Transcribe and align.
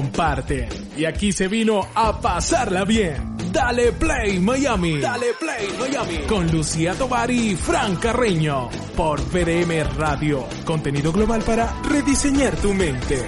Comparte. 0.00 0.66
Y 0.96 1.04
aquí 1.04 1.30
se 1.30 1.46
vino 1.46 1.86
a 1.94 2.18
pasarla 2.18 2.86
bien. 2.86 3.36
Dale 3.52 3.92
Play 3.92 4.40
Miami. 4.40 4.98
Dale 4.98 5.34
Play 5.38 5.68
Miami. 5.78 6.26
Con 6.26 6.50
Lucía 6.50 6.94
Tobar 6.94 7.30
y 7.30 7.54
Fran 7.54 7.96
Carreño. 7.96 8.70
Por 8.96 9.20
PDM 9.24 9.98
Radio. 9.98 10.46
Contenido 10.64 11.12
global 11.12 11.42
para 11.42 11.82
rediseñar 11.82 12.56
tu 12.56 12.72
mente. 12.72 13.22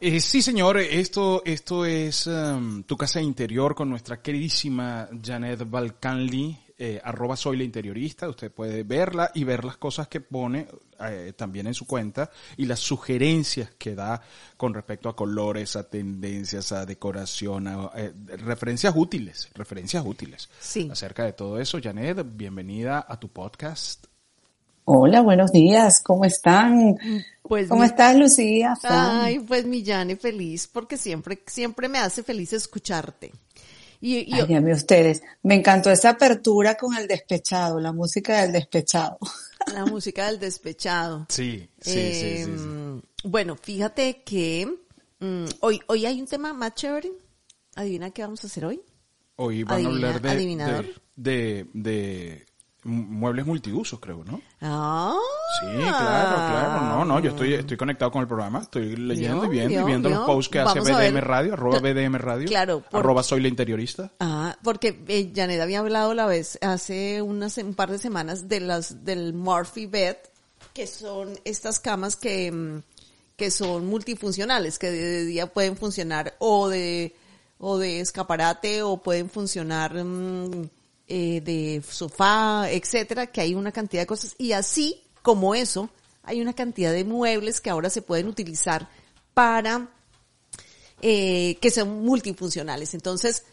Eh, 0.00 0.18
sí, 0.18 0.42
señor, 0.42 0.78
esto, 0.78 1.42
esto 1.44 1.86
es 1.86 2.26
um, 2.26 2.82
tu 2.82 2.96
casa 2.96 3.20
interior 3.20 3.72
con 3.72 3.88
nuestra 3.88 4.20
queridísima 4.20 5.08
Janet 5.24 5.70
Balcanli, 5.70 6.58
eh, 6.84 7.00
arroba 7.04 7.36
soy 7.36 7.56
la 7.58 7.62
interiorista. 7.62 8.28
Usted 8.28 8.50
puede 8.50 8.82
verla 8.82 9.30
y 9.34 9.44
ver 9.44 9.64
las 9.64 9.76
cosas 9.76 10.08
que 10.08 10.20
pone 10.20 10.66
eh, 10.98 11.32
también 11.36 11.68
en 11.68 11.74
su 11.74 11.86
cuenta 11.86 12.28
y 12.56 12.64
las 12.66 12.80
sugerencias 12.80 13.70
que 13.78 13.94
da 13.94 14.20
con 14.56 14.74
respecto 14.74 15.08
a 15.08 15.14
colores, 15.14 15.76
a 15.76 15.88
tendencias, 15.88 16.72
a 16.72 16.84
decoración, 16.84 17.68
a 17.68 17.90
eh, 17.94 18.12
referencias 18.38 18.92
útiles, 18.96 19.48
referencias 19.54 20.04
útiles. 20.04 20.48
Sí. 20.58 20.88
Acerca 20.90 21.24
de 21.24 21.34
todo 21.34 21.60
eso, 21.60 21.78
Janet, 21.80 22.26
bienvenida 22.34 23.06
a 23.08 23.16
tu 23.20 23.28
podcast. 23.28 24.06
Hola, 24.84 25.20
buenos 25.20 25.52
días, 25.52 26.02
¿cómo 26.02 26.24
están? 26.24 26.96
Pues 27.42 27.68
¿Cómo 27.68 27.82
mi- 27.82 27.86
estás, 27.86 28.16
Lucía? 28.16 28.74
Ay, 28.82 29.38
pues 29.38 29.64
mi 29.64 29.84
Jane 29.84 30.16
feliz, 30.16 30.66
porque 30.66 30.96
siempre, 30.96 31.40
siempre 31.46 31.88
me 31.88 31.98
hace 32.00 32.24
feliz 32.24 32.52
escucharte. 32.52 33.30
Y, 34.04 34.18
y- 34.18 34.32
Ay, 34.34 34.52
a 34.54 34.60
mí 34.60 34.72
ustedes. 34.72 35.22
Me 35.44 35.54
encantó 35.54 35.88
esa 35.90 36.10
apertura 36.10 36.74
con 36.76 36.94
el 36.96 37.06
despechado, 37.06 37.78
la 37.78 37.92
música 37.92 38.42
del 38.42 38.50
despechado. 38.52 39.16
la 39.72 39.86
música 39.86 40.26
del 40.26 40.40
despechado. 40.40 41.24
Sí, 41.28 41.70
sí, 41.80 41.90
Eh, 41.98 42.42
sí, 42.44 42.52
sí, 42.52 42.58
sí. 42.58 43.28
Bueno, 43.28 43.54
fíjate 43.56 44.22
que 44.24 44.66
mm, 45.20 45.44
hoy, 45.60 45.80
hoy 45.86 46.04
hay 46.04 46.20
un 46.20 46.26
tema 46.26 46.52
más 46.52 46.74
chévere. 46.74 47.12
Adivina 47.76 48.10
qué 48.10 48.22
vamos 48.22 48.42
a 48.42 48.48
hacer 48.48 48.64
hoy. 48.64 48.82
Hoy 49.36 49.62
van 49.62 49.78
adivina- 49.78 49.88
a 49.88 49.92
hablar 50.10 50.20
de, 50.20 50.30
adivinador. 50.30 50.86
de, 51.14 51.32
de, 51.32 51.66
de 51.72 52.46
muebles 52.82 53.46
multiusos, 53.46 54.00
creo, 54.00 54.24
¿no? 54.24 54.40
Ah, 54.60 55.16
Sí, 55.60 55.66
claro, 55.76 56.36
claro. 56.36 56.80
No, 56.86 57.04
no, 57.04 57.20
yo 57.20 57.30
estoy, 57.30 57.54
estoy 57.54 57.76
conectado 57.76 58.10
con 58.10 58.22
el 58.22 58.28
programa, 58.28 58.60
estoy 58.62 58.96
leyendo 58.96 59.44
y 59.46 59.48
viendo 59.48 59.80
y 59.80 59.84
viendo 59.84 60.08
los 60.08 60.20
posts 60.26 60.50
que 60.50 60.60
hace 60.60 60.78
Vamos 60.80 60.90
a 60.90 60.98
BDM. 60.98 61.16
Radio, 61.18 61.52
arroba 61.54 61.78
BDM 61.78 62.14
Radio, 62.16 62.46
claro, 62.48 62.80
por- 62.80 63.00
arroba 63.00 63.22
soy 63.22 63.40
la 63.42 63.48
interiorista. 63.48 64.10
Ah, 64.20 64.56
porque 64.64 65.02
eh, 65.08 65.30
Janet 65.34 65.60
había 65.60 65.80
hablado 65.80 66.14
la 66.14 66.26
vez, 66.26 66.58
hace 66.62 67.20
unas, 67.22 67.58
un 67.58 67.74
par 67.74 67.90
de 67.90 67.98
semanas 67.98 68.48
de 68.48 68.60
las, 68.60 69.04
del 69.04 69.34
Murphy 69.34 69.86
Bed, 69.86 70.16
que 70.72 70.86
son 70.86 71.38
estas 71.44 71.80
camas 71.80 72.16
que, 72.16 72.50
mm, 72.50 72.82
que 73.36 73.50
son 73.50 73.86
multifuncionales, 73.86 74.78
que 74.78 74.90
de, 74.90 75.02
de 75.02 75.24
día 75.26 75.52
pueden 75.52 75.76
funcionar 75.76 76.34
o 76.38 76.68
de, 76.68 77.14
o 77.58 77.76
de 77.78 78.00
escaparate 78.00 78.82
o 78.82 78.96
pueden 79.02 79.28
funcionar 79.28 79.92
mm, 80.02 80.62
eh, 81.08 81.40
de 81.42 81.82
sofá, 81.86 82.70
etcétera, 82.70 83.26
que 83.26 83.42
hay 83.42 83.54
una 83.54 83.70
cantidad 83.70 84.02
de 84.02 84.06
cosas. 84.06 84.34
Y 84.38 84.52
así 84.52 85.02
como 85.22 85.54
eso, 85.54 85.90
hay 86.22 86.40
una 86.40 86.52
cantidad 86.52 86.92
de 86.92 87.04
muebles 87.04 87.60
que 87.60 87.70
ahora 87.70 87.90
se 87.90 88.02
pueden 88.02 88.28
utilizar 88.28 88.88
para 89.34 89.88
eh, 91.00 91.58
que 91.60 91.70
son 91.70 92.04
multifuncionales. 92.04 92.94
Entonces, 92.94 93.44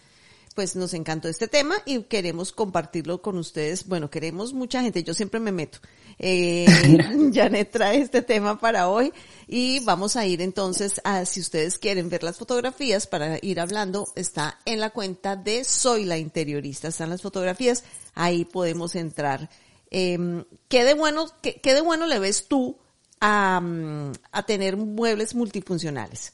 pues 0.56 0.75
nos 0.75 0.94
encantó 0.94 1.30
este 1.30 1.47
tema 1.47 1.75
y 1.85 2.03
queremos 2.03 2.52
compartirlo 2.52 3.22
con 3.22 3.38
ustedes. 3.38 3.88
Bueno, 3.88 4.09
queremos 4.09 4.53
mucha 4.53 4.81
gente, 4.81 5.03
yo 5.03 5.13
siempre 5.13 5.40
me 5.40 5.52
meto. 5.52 5.80
Eh, 6.19 6.68
Janet 7.34 7.72
trae 7.72 8.01
este 8.01 8.22
tema 8.22 8.59
para 8.59 8.90
hoy 8.90 9.13
y 9.47 9.80
vamos 9.86 10.16
a 10.16 10.25
ir 10.28 10.41
entonces 10.41 11.00
a, 11.06 11.25
si 11.25 11.40
ustedes 11.40 11.78
quieren 11.80 12.09
ver 12.09 12.24
las 12.24 12.38
fotografías 12.38 13.07
para 13.07 13.40
ir 13.41 13.59
hablando, 13.59 14.07
está 14.16 14.59
en 14.66 14.80
la 14.80 14.90
cuenta 14.90 15.36
de 15.36 15.63
Soy 15.63 16.03
la 16.06 16.18
Interiorista, 16.18 16.90
están 16.90 17.09
las 17.09 17.22
fotografías, 17.22 17.84
ahí 18.13 18.44
podemos 18.44 18.96
entrar. 18.96 19.50
Eh, 19.91 20.44
¿qué, 20.67 20.83
de 20.83 20.94
bueno, 20.94 21.25
qué, 21.41 21.55
qué 21.61 21.73
de 21.73 21.81
bueno 21.81 22.05
le 22.07 22.19
ves 22.19 22.47
tú 22.47 22.77
a, 23.19 23.59
mm, 23.61 24.11
a 24.31 24.45
tener 24.45 24.77
muebles 24.77 25.35
multifuncionales? 25.35 26.33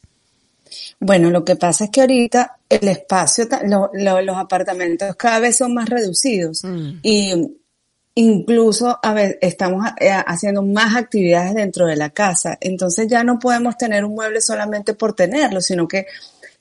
Bueno, 1.00 1.30
lo 1.30 1.46
que 1.46 1.56
pasa 1.56 1.86
es 1.86 1.90
que 1.92 2.02
ahorita 2.02 2.58
el 2.70 2.88
espacio, 2.88 3.48
lo- 3.66 3.92
lo- 3.94 4.22
los 4.22 4.36
apartamentos 4.38 5.16
cada 5.16 5.40
vez 5.40 5.58
son 5.58 5.74
más 5.74 5.88
reducidos 5.90 6.64
y 7.04 7.58
incluso 8.16 8.98
a 9.02 9.14
ver, 9.14 9.38
estamos 9.42 9.86
eh, 10.00 10.10
haciendo 10.12 10.62
más 10.64 10.96
actividades 10.96 11.54
dentro 11.54 11.86
de 11.86 11.96
la 11.96 12.10
casa. 12.10 12.58
Entonces 12.62 13.08
ya 13.08 13.24
no 13.24 13.40
podemos 13.40 13.78
tener 13.78 14.06
un 14.06 14.16
mueble 14.16 14.42
solamente 14.42 14.94
por 14.94 15.14
tenerlo, 15.14 15.62
sino 15.62 15.88
que 15.88 16.06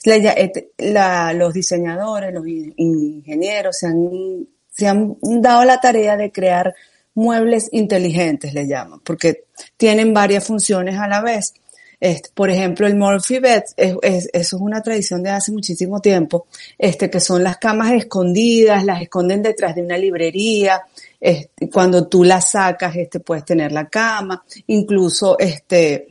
la- 0.04 0.36
la- 0.78 1.32
los 1.32 1.54
diseñadores, 1.54 2.32
los 2.34 2.46
in- 2.46 2.74
ingenieros 2.76 3.78
se 3.78 3.86
han, 3.86 4.46
se 4.76 4.86
han 4.88 5.16
dado 5.20 5.64
la 5.64 5.80
tarea 5.80 6.16
de 6.16 6.32
crear 6.32 6.74
muebles 7.14 7.68
inteligentes, 7.72 8.52
le 8.54 8.66
llaman, 8.66 9.00
porque 9.04 9.44
tienen 9.76 10.12
varias 10.12 10.44
funciones 10.44 10.98
a 10.98 11.06
la 11.08 11.20
vez. 11.20 11.54
Por 12.34 12.50
ejemplo, 12.50 12.86
el 12.86 12.96
Murphy 12.96 13.38
Bed, 13.38 13.62
es, 13.78 13.94
es- 14.02 14.28
eso 14.32 14.56
es 14.56 14.62
una 14.62 14.82
tradición 14.82 15.22
de 15.22 15.30
hace 15.30 15.52
muchísimo 15.52 16.00
tiempo, 16.00 16.46
este, 16.76 17.08
que 17.08 17.18
son 17.20 17.42
las 17.42 17.56
camas 17.56 17.92
escondidas, 17.92 18.84
las 18.84 19.00
esconden 19.00 19.42
detrás 19.42 19.74
de 19.74 19.82
una 19.82 19.96
librería, 19.96 20.82
este, 21.18 21.70
cuando 21.70 22.06
tú 22.06 22.22
las 22.22 22.50
sacas, 22.50 22.94
este, 22.96 23.20
puedes 23.20 23.46
tener 23.46 23.72
la 23.72 23.88
cama, 23.88 24.44
incluso, 24.66 25.38
este, 25.38 26.08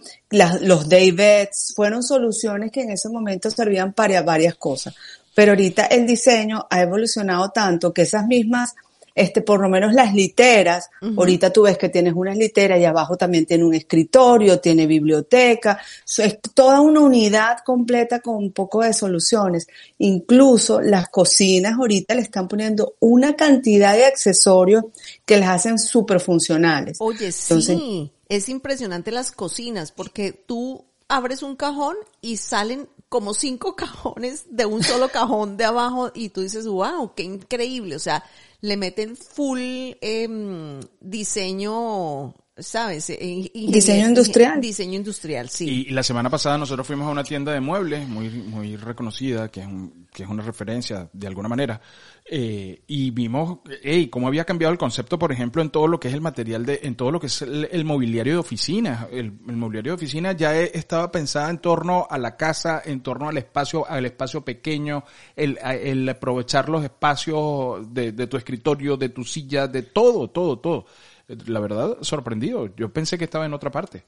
los 0.62 0.90
day 0.90 1.12
beds, 1.12 1.74
fueron 1.76 2.02
soluciones 2.02 2.72
que 2.72 2.82
en 2.82 2.92
ese 2.92 3.10
momento 3.10 3.52
servían 3.52 3.94
para 3.94 4.24
varias 4.24 4.56
cosas. 4.56 4.96
Pero 5.36 5.52
ahorita 5.54 5.86
el 5.86 6.06
diseño 6.06 6.68
ha 6.70 6.82
evolucionado 6.82 7.50
tanto 7.50 7.94
que 7.94 8.04
esas 8.04 8.26
mismas 8.28 8.76
este, 9.16 9.42
por 9.42 9.62
lo 9.62 9.70
menos 9.70 9.94
las 9.94 10.14
literas, 10.14 10.90
ahorita 11.02 11.52
tú 11.52 11.64
ves 11.64 11.78
que 11.78 11.90
tienes 11.90 12.14
unas 12.16 12.36
literas 12.38 12.80
y 12.80 12.86
abajo 12.86 13.16
también 13.16 13.46
tiene 13.46 13.64
un 13.64 13.74
escritorio, 13.74 14.60
tiene 14.60 14.88
biblioteca, 14.88 15.80
es 16.18 16.40
toda 16.54 16.82
una 16.82 17.02
unidad 17.02 17.60
completa 17.64 18.22
con 18.22 18.36
un 18.36 18.52
poco 18.52 18.82
de 18.82 18.94
soluciones. 18.94 19.68
Incluso 20.00 20.82
las 20.82 21.10
cocinas 21.10 21.74
ahorita 21.74 22.16
le 22.16 22.22
están 22.22 22.48
poniendo 22.48 22.96
una 23.00 23.36
cantidad 23.36 23.94
de 23.94 24.06
accesorios 24.06 24.86
que 25.26 25.38
las 25.38 25.50
hacen 25.50 25.78
súper 25.78 26.20
funcionales. 26.20 26.98
Oye, 27.00 27.28
Entonces- 27.28 27.78
sí, 27.78 28.12
es 28.30 28.50
impresionante 28.50 29.12
las 29.12 29.32
cocinas, 29.32 29.92
porque 29.92 30.32
tú 30.32 30.86
abres 31.08 31.44
un 31.44 31.56
cajón 31.56 31.96
y 32.22 32.38
salen 32.38 32.88
como 33.14 33.36
cinco 33.36 33.76
cajones 33.76 34.48
de 34.50 34.66
un 34.66 34.82
solo 34.82 35.08
cajón 35.08 35.56
de 35.56 35.66
abajo 35.66 36.10
y 36.16 36.30
tú 36.30 36.42
dices, 36.42 36.66
wow, 36.66 37.14
qué 37.14 37.22
increíble. 37.22 37.96
O 37.96 38.00
sea, 38.00 38.24
le 38.60 38.76
meten 38.76 39.16
full 39.16 39.60
em, 40.02 40.80
diseño, 41.00 42.34
¿sabes? 42.58 43.10
Eh, 43.10 43.18
ingenier- 43.22 43.72
Diseño 43.74 44.08
industrial. 44.08 44.62
Diseño 44.62 44.94
industrial, 44.96 45.50
sí. 45.50 45.68
Y, 45.86 45.90
y 45.90 45.92
la 45.92 46.04
semana 46.04 46.30
pasada 46.30 46.58
nosotros 46.58 46.86
fuimos 46.86 47.08
a 47.08 47.12
una 47.12 47.24
tienda 47.24 47.52
de 47.52 47.60
muebles 47.60 48.08
muy, 48.08 48.30
muy 48.30 48.76
reconocida, 48.76 49.50
que 49.50 49.62
es, 49.62 49.68
un- 49.68 50.08
que 50.14 50.24
es 50.24 50.30
una 50.30 50.44
referencia 50.44 51.10
de 51.12 51.28
alguna 51.28 51.50
manera, 51.50 51.82
eh, 52.30 52.84
y 52.88 53.10
vimos 53.12 53.60
hey, 53.82 54.08
cómo 54.10 54.28
había 54.28 54.46
cambiado 54.46 54.72
el 54.72 54.78
concepto, 54.78 55.18
por 55.18 55.32
ejemplo, 55.32 55.62
en 55.62 55.72
todo 55.72 55.88
lo 55.88 56.00
que 56.00 56.08
es 56.10 56.14
el 56.14 56.22
material 56.22 56.66
de, 56.66 56.80
en 56.84 56.96
todo 56.96 57.12
lo 57.12 57.20
que 57.20 57.28
es 57.28 57.42
el, 57.42 57.68
el 57.72 57.84
mobiliario 57.86 58.34
de 58.34 58.40
oficina. 58.40 59.08
El, 59.12 59.34
el 59.48 59.58
mobiliario 59.58 59.94
de 59.94 59.96
oficina 59.96 60.32
ya 60.34 60.56
e- 60.56 60.72
estaba 60.76 61.12
pensada 61.12 61.50
en 61.50 61.58
torno 61.58 62.06
a 62.10 62.18
la 62.20 62.38
casa, 62.38 62.82
en 62.86 63.02
torno 63.02 63.28
al 63.30 63.38
espacio, 63.38 63.88
al 63.90 64.06
espacio 64.06 64.46
pequeño, 64.46 65.04
el, 65.36 65.58
a- 65.64 65.76
el 65.76 66.08
aprovechar 66.08 66.70
los 66.70 66.84
espacios 66.84 67.92
de, 67.94 68.12
de 68.12 68.28
tu 68.28 68.38
escritorio, 68.38 68.96
de 68.96 69.10
tu 69.10 69.24
silla, 69.24 69.68
de 69.68 69.82
todo, 69.82 70.30
todo, 70.30 70.60
todo. 70.60 70.86
La 71.28 71.60
verdad, 71.60 71.98
sorprendido. 72.02 72.76
Yo 72.76 72.92
pensé 72.92 73.18
que 73.18 73.26
estaba 73.26 73.46
en 73.46 73.54
otra 73.54 73.72
parte. 73.72 74.04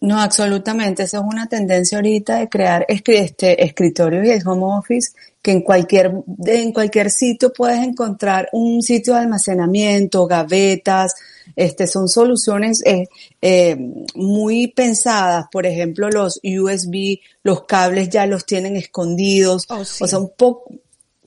No, 0.00 0.18
absolutamente. 0.18 1.02
Esa 1.02 1.18
es 1.18 1.24
una 1.24 1.46
tendencia 1.46 1.98
ahorita 1.98 2.38
de 2.38 2.48
crear 2.48 2.86
este, 2.88 3.62
escritorios 3.62 4.26
y 4.26 4.30
el 4.30 4.46
home 4.46 4.64
office 4.64 5.12
que 5.42 5.52
en 5.52 5.62
cualquier, 5.62 6.12
en 6.46 6.72
cualquier 6.72 7.10
sitio 7.10 7.52
puedes 7.52 7.78
encontrar 7.80 8.48
un 8.52 8.82
sitio 8.82 9.14
de 9.14 9.20
almacenamiento, 9.20 10.26
gavetas, 10.26 11.14
este, 11.54 11.86
son 11.86 12.08
soluciones 12.08 12.82
eh, 12.84 13.08
eh, 13.42 13.76
muy 14.14 14.68
pensadas. 14.68 15.46
Por 15.52 15.66
ejemplo, 15.66 16.08
los 16.10 16.40
USB, 16.42 17.18
los 17.42 17.64
cables 17.64 18.08
ya 18.08 18.26
los 18.26 18.46
tienen 18.46 18.76
escondidos. 18.76 19.66
Oh, 19.68 19.80
O 19.80 19.84
sea, 19.84 20.18
un 20.18 20.32
poco, 20.36 20.64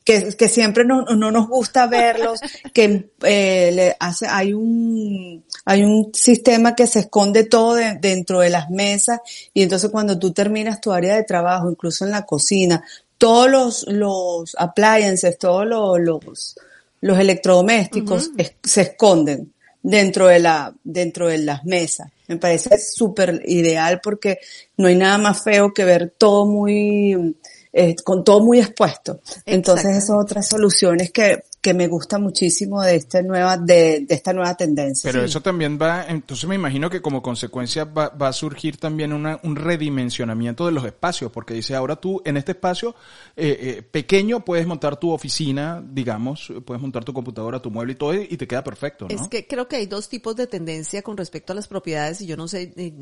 que, 0.03 0.35
que 0.35 0.49
siempre 0.49 0.83
no, 0.85 1.03
no 1.05 1.31
nos 1.31 1.47
gusta 1.47 1.87
verlos, 1.87 2.39
que 2.73 3.09
eh, 3.23 3.71
le 3.73 3.95
hace, 3.99 4.27
hay 4.27 4.53
un, 4.53 5.43
hay 5.65 5.83
un 5.83 6.11
sistema 6.13 6.75
que 6.75 6.87
se 6.87 6.99
esconde 6.99 7.45
todo 7.45 7.75
de- 7.75 7.97
dentro 8.01 8.39
de 8.39 8.49
las 8.49 8.69
mesas 8.69 9.19
y 9.53 9.61
entonces 9.63 9.89
cuando 9.91 10.19
tú 10.19 10.31
terminas 10.33 10.81
tu 10.81 10.91
área 10.91 11.15
de 11.15 11.23
trabajo, 11.23 11.69
incluso 11.69 12.03
en 12.05 12.11
la 12.11 12.25
cocina, 12.25 12.83
todos 13.17 13.49
los, 13.49 13.85
los 13.87 14.55
appliances, 14.59 15.37
todos 15.37 15.65
los, 15.65 15.99
los, 15.99 16.55
los 17.01 17.19
electrodomésticos 17.19 18.31
es- 18.37 18.55
se 18.63 18.81
esconden 18.81 19.53
dentro 19.81 20.27
de 20.27 20.39
la, 20.39 20.73
dentro 20.83 21.27
de 21.27 21.37
las 21.39 21.63
mesas. 21.65 22.09
Me 22.27 22.37
parece 22.37 22.77
súper 22.79 23.41
ideal 23.45 23.99
porque 24.01 24.39
no 24.77 24.87
hay 24.87 24.95
nada 24.95 25.17
más 25.17 25.43
feo 25.43 25.73
que 25.73 25.83
ver 25.85 26.13
todo 26.17 26.45
muy, 26.45 27.35
eh, 27.73 27.95
con 28.03 28.23
todo 28.23 28.39
muy 28.39 28.59
expuesto. 28.59 29.19
Entonces 29.45 29.97
esas 29.97 30.11
otras 30.11 30.47
soluciones 30.47 31.11
que, 31.11 31.43
que 31.59 31.73
me 31.73 31.87
gusta 31.87 32.19
muchísimo 32.19 32.81
de 32.81 32.95
esta 32.95 33.21
nueva, 33.23 33.57
de, 33.57 34.01
de 34.07 34.13
esta 34.15 34.31
nueva 34.31 34.55
tendencia. 34.55 35.11
Pero 35.11 35.23
eso 35.25 35.41
también 35.41 35.79
va, 35.81 36.05
entonces 36.07 36.47
me 36.47 36.55
imagino 36.55 36.89
que 36.89 37.01
como 37.01 37.21
consecuencia 37.21 37.85
va, 37.85 38.09
va 38.09 38.27
a 38.27 38.33
surgir 38.33 38.77
también 38.77 39.11
una- 39.11 39.39
un 39.43 39.55
redimensionamiento 39.55 40.65
de 40.65 40.71
los 40.71 40.85
espacios, 40.85 41.31
porque 41.31 41.53
dice, 41.55 41.73
ahora 41.75 41.95
tú 41.95 42.21
en 42.25 42.37
este 42.37 42.51
espacio 42.51 42.95
eh, 43.35 43.57
eh, 43.59 43.81
pequeño 43.81 44.45
puedes 44.45 44.67
montar 44.67 44.97
tu 44.97 45.11
oficina, 45.11 45.83
digamos, 45.83 46.51
puedes 46.65 46.81
montar 46.81 47.03
tu 47.03 47.13
computadora, 47.13 47.59
tu 47.61 47.71
mueble 47.71 47.93
y 47.93 47.95
todo, 47.95 48.13
y 48.13 48.37
te 48.37 48.47
queda 48.47 48.63
perfecto, 48.63 49.07
¿no? 49.09 49.15
Es 49.15 49.27
que 49.29 49.47
creo 49.47 49.67
que 49.67 49.77
hay 49.77 49.87
dos 49.87 50.09
tipos 50.09 50.35
de 50.35 50.45
tendencia 50.47 51.01
con 51.01 51.17
respecto 51.17 51.53
a 51.53 51.55
las 51.55 51.67
propiedades 51.67 52.21
y 52.21 52.27
yo 52.27 52.37
no 52.37 52.47
sé, 52.47 52.71
eh, 52.75 52.93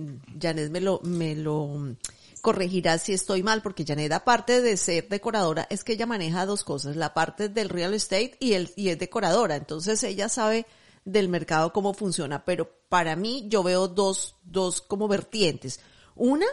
Janet 0.41 0.71
me 0.71 0.79
lo, 0.79 1.01
me 1.03 1.35
lo 1.35 1.95
corregirá 2.41 2.97
si 2.97 3.13
estoy 3.13 3.43
mal, 3.43 3.61
porque 3.61 3.85
Janet 3.85 4.11
aparte 4.11 4.61
de 4.61 4.75
ser 4.77 5.07
decoradora, 5.07 5.67
es 5.69 5.83
que 5.83 5.93
ella 5.93 6.05
maneja 6.05 6.45
dos 6.45 6.63
cosas, 6.63 6.95
la 6.95 7.13
parte 7.13 7.49
del 7.49 7.69
real 7.69 7.93
estate 7.93 8.35
y, 8.39 8.53
el, 8.53 8.71
y 8.75 8.89
es 8.89 8.99
decoradora, 8.99 9.55
entonces 9.55 10.03
ella 10.03 10.27
sabe 10.27 10.65
del 11.05 11.29
mercado 11.29 11.73
cómo 11.73 11.93
funciona, 11.93 12.45
pero 12.45 12.69
para 12.89 13.15
mí 13.15 13.45
yo 13.47 13.63
veo 13.63 13.87
dos, 13.87 14.35
dos 14.43 14.81
como 14.81 15.07
vertientes. 15.07 15.79
Una, 16.15 16.45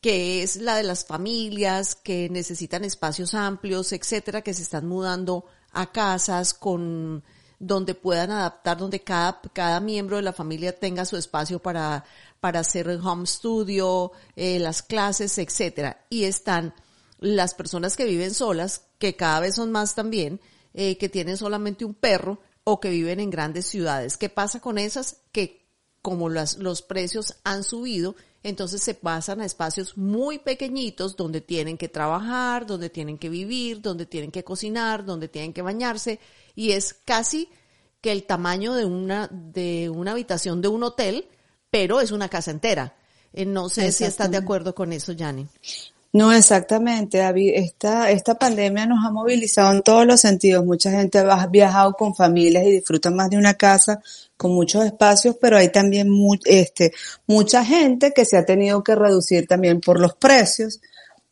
que 0.00 0.42
es 0.42 0.56
la 0.56 0.76
de 0.76 0.82
las 0.82 1.04
familias 1.04 1.94
que 1.94 2.28
necesitan 2.28 2.84
espacios 2.84 3.34
amplios, 3.34 3.92
etcétera, 3.92 4.42
que 4.42 4.54
se 4.54 4.62
están 4.62 4.86
mudando 4.86 5.44
a 5.72 5.92
casas 5.92 6.54
con 6.54 7.24
donde 7.58 7.94
puedan 7.94 8.30
adaptar, 8.30 8.78
donde 8.78 9.00
cada, 9.00 9.40
cada 9.52 9.80
miembro 9.80 10.16
de 10.16 10.22
la 10.22 10.32
familia 10.32 10.78
tenga 10.78 11.04
su 11.04 11.16
espacio 11.16 11.58
para, 11.58 12.04
para 12.40 12.60
hacer 12.60 12.88
el 12.88 13.00
home 13.00 13.26
studio, 13.26 14.12
eh, 14.36 14.58
las 14.58 14.82
clases, 14.82 15.38
etcétera. 15.38 16.04
Y 16.08 16.24
están 16.24 16.74
las 17.18 17.54
personas 17.54 17.96
que 17.96 18.04
viven 18.04 18.32
solas, 18.32 18.82
que 18.98 19.16
cada 19.16 19.40
vez 19.40 19.56
son 19.56 19.72
más 19.72 19.94
también, 19.94 20.40
eh, 20.74 20.96
que 20.98 21.08
tienen 21.08 21.36
solamente 21.36 21.84
un 21.84 21.94
perro 21.94 22.40
o 22.64 22.80
que 22.80 22.90
viven 22.90 23.18
en 23.20 23.30
grandes 23.30 23.66
ciudades. 23.66 24.16
¿Qué 24.16 24.28
pasa 24.28 24.60
con 24.60 24.78
esas? 24.78 25.16
Que 25.32 25.66
como 26.02 26.28
las, 26.28 26.58
los 26.58 26.82
precios 26.82 27.36
han 27.42 27.64
subido, 27.64 28.14
entonces 28.42 28.82
se 28.82 28.94
pasan 28.94 29.40
a 29.40 29.44
espacios 29.44 29.96
muy 29.96 30.38
pequeñitos 30.38 31.16
donde 31.16 31.40
tienen 31.40 31.76
que 31.76 31.88
trabajar, 31.88 32.66
donde 32.66 32.90
tienen 32.90 33.18
que 33.18 33.28
vivir, 33.28 33.80
donde 33.82 34.06
tienen 34.06 34.30
que 34.30 34.44
cocinar, 34.44 35.04
donde 35.04 35.28
tienen 35.28 35.52
que 35.52 35.62
bañarse 35.62 36.20
y 36.54 36.72
es 36.72 36.94
casi 37.04 37.48
que 38.00 38.12
el 38.12 38.24
tamaño 38.24 38.74
de 38.74 38.84
una 38.84 39.28
de 39.28 39.90
una 39.90 40.12
habitación 40.12 40.62
de 40.62 40.68
un 40.68 40.84
hotel, 40.84 41.28
pero 41.70 42.00
es 42.00 42.12
una 42.12 42.28
casa 42.28 42.50
entera. 42.50 42.96
Eh, 43.32 43.44
no 43.44 43.68
sé 43.68 43.92
si 43.92 44.04
estás 44.04 44.30
de 44.30 44.36
acuerdo 44.36 44.74
con 44.74 44.92
eso, 44.92 45.12
Yanni. 45.12 45.48
No, 46.12 46.32
exactamente. 46.32 47.18
David. 47.18 47.52
Esta, 47.54 48.10
esta 48.10 48.38
pandemia 48.38 48.86
nos 48.86 49.04
ha 49.04 49.10
movilizado 49.10 49.72
en 49.72 49.82
todos 49.82 50.06
los 50.06 50.20
sentidos. 50.20 50.64
Mucha 50.64 50.90
gente 50.90 51.18
ha 51.18 51.46
viajado 51.46 51.92
con 51.92 52.14
familias 52.14 52.64
y 52.64 52.72
disfruta 52.72 53.10
más 53.10 53.28
de 53.30 53.36
una 53.36 53.54
casa 53.54 54.00
con 54.36 54.52
muchos 54.52 54.84
espacios, 54.84 55.36
pero 55.40 55.56
hay 55.56 55.68
también 55.70 56.08
mu- 56.08 56.38
este, 56.44 56.92
mucha 57.26 57.64
gente 57.64 58.12
que 58.14 58.24
se 58.24 58.36
ha 58.36 58.44
tenido 58.44 58.82
que 58.82 58.94
reducir 58.94 59.46
también 59.46 59.80
por 59.80 60.00
los 60.00 60.14
precios 60.14 60.80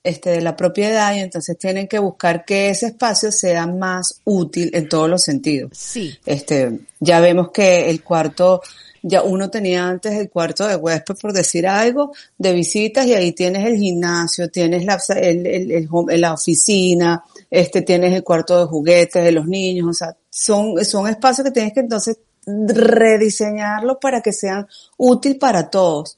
este, 0.05 0.31
de 0.31 0.41
la 0.41 0.55
propiedad 0.57 1.15
y 1.15 1.21
entonces 1.21 1.57
tienen 1.59 1.89
que 1.89 1.99
buscar 1.99 2.45
que 2.45 2.69
ese 2.71 2.87
espacio 2.87 3.33
sea 3.33 3.67
más 3.67 4.21
útil 4.25 4.71
en 4.75 4.89
todos 4.89 5.09
los 5.09 5.23
sentidos. 5.23 5.71
Sí. 5.75 6.17
Este, 6.27 6.81
ya 7.01 7.21
vemos 7.21 7.51
que 7.51 7.89
el 7.91 8.05
cuarto, 8.05 8.61
ya 9.09 9.23
uno 9.23 9.49
tenía 9.51 9.87
antes 9.87 10.13
el 10.15 10.29
cuarto 10.31 10.67
de 10.67 10.75
huésped, 10.75 11.15
por 11.23 11.33
decir 11.33 11.67
algo, 11.69 12.13
de 12.37 12.53
visitas, 12.53 13.07
y 13.07 13.15
ahí 13.15 13.31
tienes 13.33 13.65
el 13.65 13.77
gimnasio, 13.77 14.51
tienes 14.51 14.85
la, 14.85 14.99
el, 15.21 15.47
el- 15.47 15.71
el 15.71 15.89
home- 15.89 16.17
la 16.19 16.33
oficina, 16.35 17.23
este, 17.51 17.83
tienes 17.83 18.13
el 18.15 18.25
cuarto 18.25 18.59
de 18.59 18.67
juguetes 18.67 19.23
de 19.23 19.31
los 19.33 19.47
niños, 19.47 19.87
o 19.89 19.93
sea, 19.95 20.17
son, 20.29 20.85
son 20.85 21.07
espacios 21.09 21.45
que 21.45 21.53
tienes 21.53 21.73
que 21.73 21.81
entonces 21.81 22.19
rediseñarlos 22.47 23.99
para 24.01 24.21
que 24.21 24.33
sean 24.33 24.67
útil 24.97 25.39
para 25.39 25.69
todos. 25.71 26.17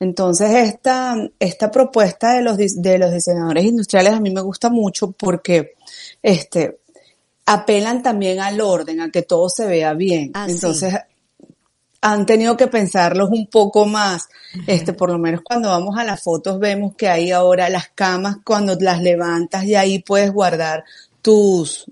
Entonces 0.00 0.50
esta, 0.50 1.16
esta 1.38 1.70
propuesta 1.70 2.32
de 2.34 2.42
los, 2.42 2.56
de 2.56 2.98
los 2.98 3.12
diseñadores 3.12 3.64
industriales 3.64 4.12
a 4.14 4.20
mí 4.20 4.30
me 4.30 4.40
gusta 4.40 4.68
mucho 4.70 5.12
porque, 5.12 5.74
este, 6.22 6.78
apelan 7.46 8.02
también 8.02 8.40
al 8.40 8.60
orden, 8.60 9.00
a 9.00 9.10
que 9.10 9.22
todo 9.22 9.48
se 9.48 9.66
vea 9.66 9.94
bien. 9.94 10.30
Ah, 10.34 10.46
sí. 10.48 10.86
Han 12.02 12.26
tenido 12.26 12.56
que 12.56 12.66
pensarlos 12.66 13.30
un 13.30 13.46
poco 13.46 13.86
más. 13.86 14.28
Este, 14.66 14.92
por 14.92 15.10
lo 15.10 15.18
menos 15.18 15.40
cuando 15.42 15.68
vamos 15.70 15.96
a 15.96 16.04
las 16.04 16.22
fotos 16.22 16.58
vemos 16.58 16.94
que 16.96 17.08
hay 17.08 17.30
ahora 17.30 17.68
las 17.70 17.88
camas 17.94 18.36
cuando 18.44 18.76
las 18.80 19.00
levantas 19.00 19.64
y 19.64 19.74
ahí 19.76 20.00
puedes 20.00 20.30
guardar 20.32 20.84
tus, 21.22 21.86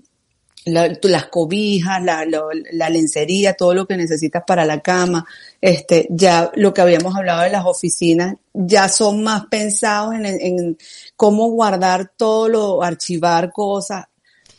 la- 0.65 0.93
tu- 0.99 1.07
las 1.07 1.25
cobijas, 1.27 2.03
la, 2.03 2.25
la 2.73 2.89
lencería, 2.89 3.53
todo 3.53 3.73
lo 3.73 3.87
que 3.87 3.95
necesitas 3.97 4.43
para 4.45 4.65
la 4.65 4.81
cama. 4.81 5.25
Este, 5.61 6.07
ya 6.11 6.51
lo 6.55 6.73
que 6.73 6.81
habíamos 6.81 7.15
hablado 7.15 7.43
de 7.43 7.49
las 7.49 7.65
oficinas, 7.65 8.35
ya 8.53 8.89
son 8.89 9.23
más 9.23 9.45
pensados 9.49 10.13
en, 10.13 10.25
en 10.25 10.77
cómo 11.15 11.47
guardar 11.49 12.11
todo 12.17 12.47
lo, 12.49 12.83
archivar 12.83 13.51
cosas. 13.51 14.05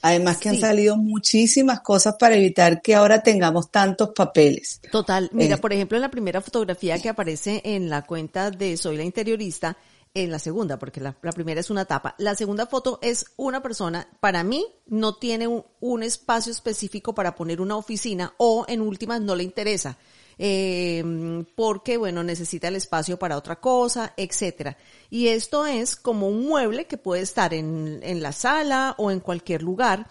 Además 0.02 0.38
que 0.38 0.48
han 0.48 0.58
salido 0.58 0.96
muchísimas 0.96 1.80
cosas 1.80 2.16
para 2.18 2.34
evitar 2.34 2.82
que 2.82 2.94
ahora 2.94 3.22
tengamos 3.22 3.70
tantos 3.70 4.10
papeles. 4.14 4.80
Total. 4.90 5.30
Mira, 5.32 5.54
Eh. 5.54 5.58
por 5.58 5.72
ejemplo, 5.72 5.96
en 5.96 6.02
la 6.02 6.10
primera 6.10 6.40
fotografía 6.40 6.98
que 6.98 7.08
aparece 7.08 7.62
en 7.64 7.88
la 7.88 8.02
cuenta 8.02 8.50
de 8.50 8.76
Soy 8.76 8.96
la 8.96 9.04
Interiorista, 9.04 9.76
en 10.14 10.30
la 10.30 10.38
segunda, 10.38 10.78
porque 10.78 11.00
la, 11.00 11.16
la 11.22 11.32
primera 11.32 11.60
es 11.60 11.70
una 11.70 11.84
tapa. 11.86 12.14
La 12.18 12.34
segunda 12.34 12.66
foto 12.66 12.98
es 13.00 13.24
una 13.36 13.62
persona, 13.62 14.08
para 14.20 14.44
mí, 14.44 14.66
no 14.86 15.14
tiene 15.14 15.46
un, 15.46 15.64
un 15.80 16.02
espacio 16.02 16.52
específico 16.52 17.14
para 17.14 17.34
poner 17.34 17.60
una 17.60 17.76
oficina 17.76 18.34
o 18.36 18.66
en 18.68 18.80
últimas 18.82 19.20
no 19.22 19.34
le 19.36 19.44
interesa. 19.44 19.96
Eh, 20.38 21.44
porque, 21.54 21.96
bueno, 21.96 22.22
necesita 22.24 22.68
el 22.68 22.76
espacio 22.76 23.18
para 23.18 23.36
otra 23.36 23.60
cosa, 23.60 24.14
etcétera. 24.16 24.76
Y 25.10 25.28
esto 25.28 25.66
es 25.66 25.96
como 25.96 26.28
un 26.28 26.46
mueble 26.46 26.86
que 26.86 26.96
puede 26.96 27.22
estar 27.22 27.54
en, 27.54 28.00
en 28.02 28.22
la 28.22 28.32
sala 28.32 28.94
o 28.98 29.10
en 29.10 29.20
cualquier 29.20 29.62
lugar 29.62 30.08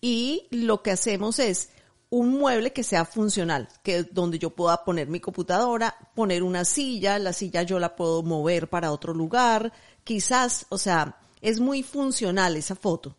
y 0.00 0.46
lo 0.50 0.82
que 0.82 0.92
hacemos 0.92 1.38
es 1.38 1.70
un 2.10 2.38
mueble 2.38 2.72
que 2.72 2.82
sea 2.82 3.04
funcional, 3.04 3.68
que 3.82 4.04
donde 4.04 4.38
yo 4.38 4.50
pueda 4.50 4.84
poner 4.84 5.08
mi 5.08 5.20
computadora, 5.20 5.94
poner 6.14 6.42
una 6.42 6.64
silla, 6.64 7.18
la 7.18 7.32
silla 7.32 7.62
yo 7.62 7.78
la 7.78 7.96
puedo 7.96 8.22
mover 8.22 8.68
para 8.68 8.92
otro 8.92 9.12
lugar, 9.12 9.72
quizás, 10.04 10.66
o 10.70 10.78
sea, 10.78 11.18
es 11.42 11.60
muy 11.60 11.82
funcional 11.82 12.56
esa 12.56 12.76
foto. 12.76 13.16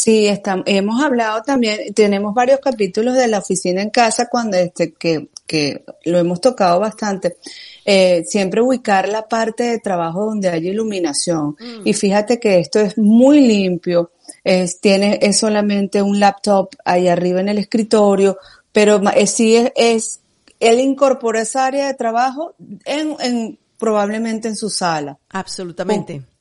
Sí, 0.00 0.28
está, 0.28 0.62
hemos 0.64 1.02
hablado 1.02 1.42
también, 1.42 1.92
tenemos 1.92 2.32
varios 2.32 2.60
capítulos 2.60 3.16
de 3.16 3.26
la 3.26 3.38
oficina 3.38 3.82
en 3.82 3.90
casa 3.90 4.28
cuando 4.30 4.56
este, 4.56 4.92
que, 4.92 5.26
que 5.44 5.84
lo 6.04 6.18
hemos 6.18 6.40
tocado 6.40 6.78
bastante. 6.78 7.38
Eh, 7.84 8.22
siempre 8.24 8.62
ubicar 8.62 9.08
la 9.08 9.26
parte 9.26 9.64
de 9.64 9.80
trabajo 9.80 10.26
donde 10.26 10.50
hay 10.50 10.68
iluminación. 10.68 11.56
Y 11.84 11.94
fíjate 11.94 12.38
que 12.38 12.60
esto 12.60 12.78
es 12.78 12.96
muy 12.96 13.40
limpio. 13.40 14.12
Es, 14.44 14.80
tiene, 14.80 15.18
es 15.20 15.36
solamente 15.36 16.00
un 16.00 16.20
laptop 16.20 16.68
ahí 16.84 17.08
arriba 17.08 17.40
en 17.40 17.48
el 17.48 17.58
escritorio, 17.58 18.38
pero 18.70 19.00
eh, 19.16 19.26
sí 19.26 19.56
es, 19.56 19.72
es, 19.74 20.20
él 20.60 20.78
incorporó 20.78 21.40
esa 21.40 21.66
área 21.66 21.88
de 21.88 21.94
trabajo 21.94 22.54
en, 22.84 23.16
en, 23.18 23.58
probablemente 23.76 24.46
en 24.46 24.54
su 24.54 24.70
sala 24.70 25.18
Absolutamente. 25.30 26.12
con 26.12 26.37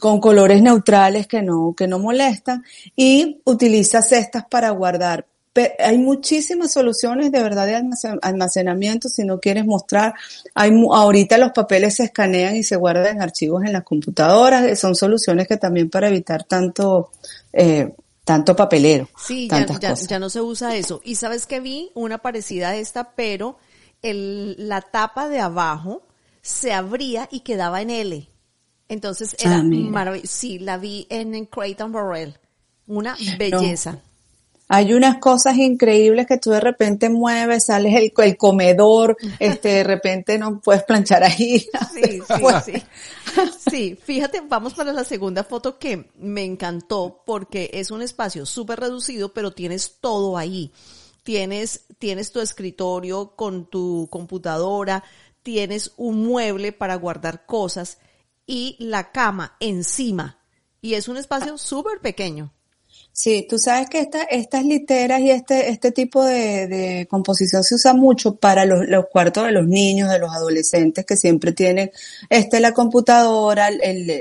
colores 0.00 0.62
neutrales 0.62 1.26
que 1.26 1.42
no, 1.42 1.74
que 1.76 1.86
no 1.86 1.98
molestan 1.98 2.64
y 2.94 3.40
utiliza 3.44 4.02
cestas 4.02 4.44
para 4.48 4.70
guardar 4.70 5.26
hay 5.78 5.98
muchísimas 5.98 6.72
soluciones 6.72 7.30
de 7.30 7.42
verdad 7.42 7.66
de 7.66 7.80
almacenamiento 8.22 9.08
si 9.08 9.24
no 9.24 9.38
quieres 9.38 9.64
mostrar. 9.64 10.14
Hay, 10.54 10.72
ahorita 10.90 11.38
los 11.38 11.52
papeles 11.52 11.96
se 11.96 12.04
escanean 12.04 12.56
y 12.56 12.64
se 12.64 12.76
guardan 12.76 13.16
en 13.16 13.22
archivos 13.22 13.64
en 13.64 13.72
las 13.72 13.84
computadoras. 13.84 14.78
Son 14.78 14.96
soluciones 14.96 15.46
que 15.46 15.56
también 15.56 15.90
para 15.90 16.08
evitar 16.08 16.44
tanto, 16.44 17.10
eh, 17.52 17.94
tanto 18.24 18.56
papelero. 18.56 19.08
Sí, 19.16 19.48
ya, 19.48 19.66
ya, 19.78 20.18
no 20.18 20.28
se 20.28 20.40
usa 20.40 20.74
eso. 20.74 21.00
Y 21.04 21.14
sabes 21.16 21.46
que 21.46 21.60
vi 21.60 21.90
una 21.94 22.18
parecida 22.18 22.70
a 22.70 22.76
esta, 22.76 23.12
pero 23.14 23.56
el, 24.02 24.56
la 24.68 24.80
tapa 24.80 25.28
de 25.28 25.38
abajo 25.38 26.02
se 26.42 26.72
abría 26.72 27.28
y 27.30 27.40
quedaba 27.40 27.80
en 27.80 27.90
L. 27.90 28.28
Entonces 28.88 29.36
era 29.38 29.56
ah, 29.56 29.62
maravilloso. 29.62 30.32
Sí, 30.32 30.58
la 30.58 30.76
vi 30.76 31.06
en, 31.10 31.46
Creighton 31.46 31.92
Borrell. 31.92 32.38
Una 32.86 33.16
belleza. 33.38 33.98
Hay 34.68 34.94
unas 34.94 35.18
cosas 35.18 35.56
increíbles 35.58 36.26
que 36.26 36.38
tú 36.38 36.50
de 36.50 36.60
repente 36.60 37.10
mueves, 37.10 37.66
sales 37.66 37.94
el, 37.94 38.12
el 38.16 38.36
comedor, 38.36 39.16
este, 39.38 39.68
de 39.68 39.84
repente 39.84 40.38
no 40.38 40.60
puedes 40.60 40.84
planchar 40.84 41.22
ahí. 41.22 41.66
Sí, 41.92 42.20
sí, 42.26 42.44
sí. 42.64 42.82
Sí, 43.70 43.98
fíjate, 44.02 44.42
vamos 44.46 44.74
para 44.74 44.92
la 44.92 45.04
segunda 45.04 45.44
foto 45.44 45.78
que 45.78 46.10
me 46.18 46.44
encantó 46.44 47.22
porque 47.26 47.70
es 47.74 47.90
un 47.90 48.00
espacio 48.00 48.46
súper 48.46 48.80
reducido, 48.80 49.34
pero 49.34 49.52
tienes 49.52 49.96
todo 50.00 50.38
ahí. 50.38 50.72
Tienes, 51.24 51.84
tienes 51.98 52.32
tu 52.32 52.40
escritorio 52.40 53.34
con 53.34 53.66
tu 53.66 54.08
computadora, 54.10 55.04
tienes 55.42 55.92
un 55.96 56.24
mueble 56.24 56.72
para 56.72 56.94
guardar 56.96 57.46
cosas 57.46 57.98
y 58.46 58.76
la 58.78 59.10
cama 59.12 59.56
encima. 59.60 60.38
Y 60.80 60.94
es 60.94 61.08
un 61.08 61.16
espacio 61.16 61.56
súper 61.58 62.00
pequeño. 62.00 62.52
Sí, 63.16 63.46
tú 63.48 63.60
sabes 63.60 63.88
que 63.88 64.00
esta, 64.00 64.24
estas 64.24 64.64
literas 64.64 65.20
y 65.20 65.30
este, 65.30 65.70
este 65.70 65.92
tipo 65.92 66.24
de, 66.24 67.06
composición 67.08 67.62
se 67.62 67.76
usa 67.76 67.94
mucho 67.94 68.34
para 68.34 68.64
los, 68.64 68.88
los, 68.88 69.06
cuartos 69.06 69.46
de 69.46 69.52
los 69.52 69.68
niños, 69.68 70.10
de 70.10 70.18
los 70.18 70.34
adolescentes 70.34 71.06
que 71.06 71.16
siempre 71.16 71.52
tienen 71.52 71.92
este, 72.28 72.58
la 72.58 72.72
computadora, 72.72 73.70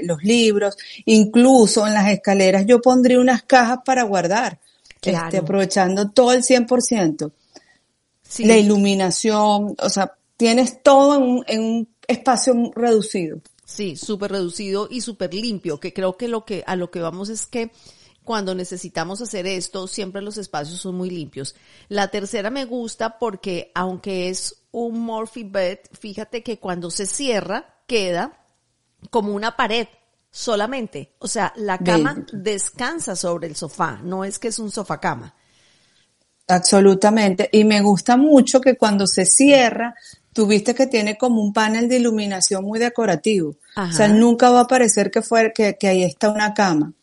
los 0.03 0.24
libros, 0.24 0.77
incluso 1.06 1.88
en 1.88 1.96
las 1.96 2.08
escaleras 2.10 2.68
yo 2.68 2.82
pondría 2.82 3.20
unas 3.20 3.42
cajas 3.42 3.80
para 3.84 4.03
guardar, 4.03 4.60
este, 5.01 5.38
aprovechando 5.38 6.12
todo 6.12 6.32
el 6.34 6.44
100%. 6.44 7.32
Sí. 8.22 8.46
La 8.46 8.58
iluminación, 8.58 9.75
o 9.80 9.89
sea, 9.89 10.13
tienes 10.38 10.84
todo 10.84 11.15
en 11.15 11.24
un, 11.24 11.44
en 11.48 11.62
un 11.62 11.89
espacio 12.08 12.53
reducido. 12.75 13.42
Sí, 13.74 13.96
súper 13.96 14.32
reducido 14.32 14.88
y 14.92 15.01
súper 15.01 15.34
limpio, 15.34 15.80
que 15.80 15.94
creo 15.94 16.15
que 16.15 16.27
lo 16.27 16.46
que, 16.46 16.63
a 16.68 16.75
lo 16.75 16.92
que 16.92 17.00
vamos 17.00 17.30
es 17.30 17.48
que 17.48 17.72
cuando 18.24 18.53
necesitamos 18.53 19.20
hacer 19.20 19.48
esto, 19.48 19.88
siempre 19.88 20.22
los 20.22 20.38
espacios 20.38 20.80
son 20.80 20.94
muy 20.94 21.10
limpios. 21.10 21.56
La 21.89 22.10
tercera 22.10 22.51
me 22.51 22.65
gusta 22.65 23.18
porque 23.18 23.72
aunque 23.74 24.30
es 24.30 24.58
un 24.72 25.00
Morphy 25.00 25.44
bed, 25.44 25.80
fíjate 25.92 26.44
que 26.44 26.60
cuando 26.60 26.92
se 26.92 27.08
cierra 27.08 27.82
queda 27.88 28.46
como 29.10 29.34
una 29.34 29.58
pared 29.58 29.88
solamente. 30.30 31.15
O 31.18 31.27
sea, 31.27 31.51
la 31.56 31.80
cama 31.80 32.24
descansa 32.32 33.15
sobre 33.15 33.48
el 33.48 33.56
sofá, 33.56 34.01
no 34.03 34.24
es 34.24 34.38
que 34.38 34.50
es 34.50 34.60
un 34.60 34.70
sofá 34.70 35.00
cama. 35.00 35.34
Absolutamente. 36.48 37.50
Y 37.51 37.63
me 37.63 37.82
gusta 37.82 38.18
mucho 38.18 38.62
que 38.62 38.77
cuando 38.77 39.08
se 39.08 39.25
cierra, 39.25 39.96
tuviste 40.34 40.75
que 40.75 40.88
tiene 40.88 41.18
como 41.18 41.42
un 41.42 41.54
panel 41.54 41.88
de 41.88 41.98
iluminación 41.98 42.63
muy 42.63 42.80
decorativo. 42.80 43.56
O 43.75 43.92
sea, 43.92 44.08
nunca 44.08 44.50
va 44.50 44.62
a 44.62 44.68
parecer 44.68 45.12
que, 45.12 45.22
fue, 45.22 45.54
que, 45.54 45.78
que 45.80 45.88
ahí 45.88 46.04
está 46.04 46.30
una 46.30 46.54
cama. 46.54 46.94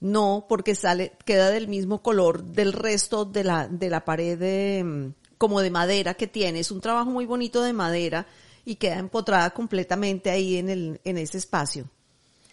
No, 0.00 0.46
porque 0.48 0.74
sale, 0.74 1.12
queda 1.24 1.50
del 1.50 1.68
mismo 1.68 2.02
color 2.02 2.42
del 2.42 2.72
resto 2.72 3.24
de 3.24 3.44
la, 3.44 3.68
de 3.68 3.88
la 3.88 4.04
pared 4.04 4.36
de, 4.36 4.82
mm, 4.82 5.14
como 5.38 5.60
de 5.60 5.70
madera 5.70 6.14
que 6.14 6.26
tiene. 6.26 6.58
Es 6.58 6.72
un 6.72 6.80
trabajo 6.80 7.08
muy 7.08 7.24
bonito 7.24 7.62
de 7.62 7.72
madera 7.72 8.26
y 8.64 8.76
queda 8.76 8.98
empotrada 8.98 9.50
completamente 9.50 10.30
ahí 10.30 10.56
en 10.56 10.68
el, 10.68 11.00
en 11.04 11.18
ese 11.18 11.38
espacio. 11.38 11.88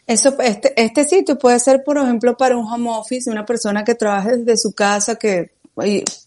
Eso, 0.05 0.39
este, 0.39 0.74
este 0.79 1.05
sitio 1.05 1.38
puede 1.38 1.59
ser, 1.59 1.83
por 1.83 1.98
ejemplo, 1.98 2.36
para 2.36 2.57
un 2.57 2.65
home 2.65 2.89
office, 2.91 3.29
una 3.29 3.45
persona 3.45 3.83
que 3.83 3.95
trabaje 3.95 4.38
desde 4.38 4.57
su 4.57 4.74
casa, 4.74 5.15
que 5.15 5.51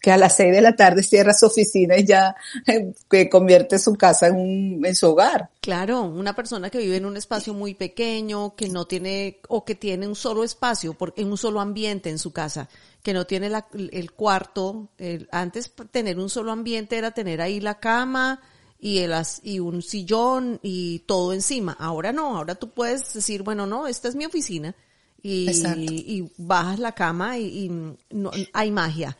que 0.01 0.11
a 0.11 0.17
las 0.17 0.35
seis 0.35 0.53
de 0.53 0.61
la 0.61 0.75
tarde 0.75 1.03
cierra 1.03 1.33
su 1.33 1.45
oficina 1.45 1.97
y 1.97 2.05
ya 2.05 2.35
eh, 2.67 2.93
que 3.09 3.29
convierte 3.29 3.79
su 3.79 3.95
casa 3.95 4.27
en, 4.27 4.35
un, 4.35 4.85
en 4.85 4.95
su 4.95 5.07
hogar. 5.07 5.49
Claro, 5.61 6.01
una 6.01 6.35
persona 6.35 6.69
que 6.69 6.79
vive 6.79 6.97
en 6.97 7.05
un 7.05 7.17
espacio 7.17 7.53
muy 7.53 7.73
pequeño, 7.73 8.55
que 8.55 8.69
no 8.69 8.85
tiene, 8.85 9.39
o 9.47 9.63
que 9.63 9.75
tiene 9.75 10.07
un 10.07 10.15
solo 10.15 10.43
espacio, 10.43 10.95
en 11.15 11.27
un 11.27 11.37
solo 11.37 11.61
ambiente 11.61 12.09
en 12.09 12.19
su 12.19 12.31
casa, 12.31 12.69
que 13.01 13.13
no 13.13 13.25
tiene 13.25 13.51
el 13.73 14.11
cuarto. 14.11 14.89
antes 15.31 15.71
tener 15.91 16.19
un 16.19 16.29
solo 16.29 16.51
ambiente 16.51 16.97
era 16.97 17.11
tener 17.11 17.41
ahí 17.41 17.59
la 17.59 17.79
cama, 17.79 18.41
y, 18.83 18.97
el, 18.97 19.13
y 19.43 19.59
un 19.59 19.81
sillón 19.81 20.59
y 20.61 20.99
todo 20.99 21.31
encima. 21.31 21.75
Ahora 21.79 22.11
no, 22.11 22.35
ahora 22.35 22.55
tú 22.55 22.69
puedes 22.69 23.13
decir, 23.13 23.41
bueno, 23.41 23.65
no, 23.65 23.87
esta 23.87 24.09
es 24.09 24.15
mi 24.15 24.25
oficina 24.25 24.75
y, 25.23 25.49
y 25.49 26.29
bajas 26.37 26.79
la 26.79 26.91
cama 26.91 27.39
y, 27.39 27.71
no, 28.11 28.31
hay 28.51 28.71
magia. 28.71 29.17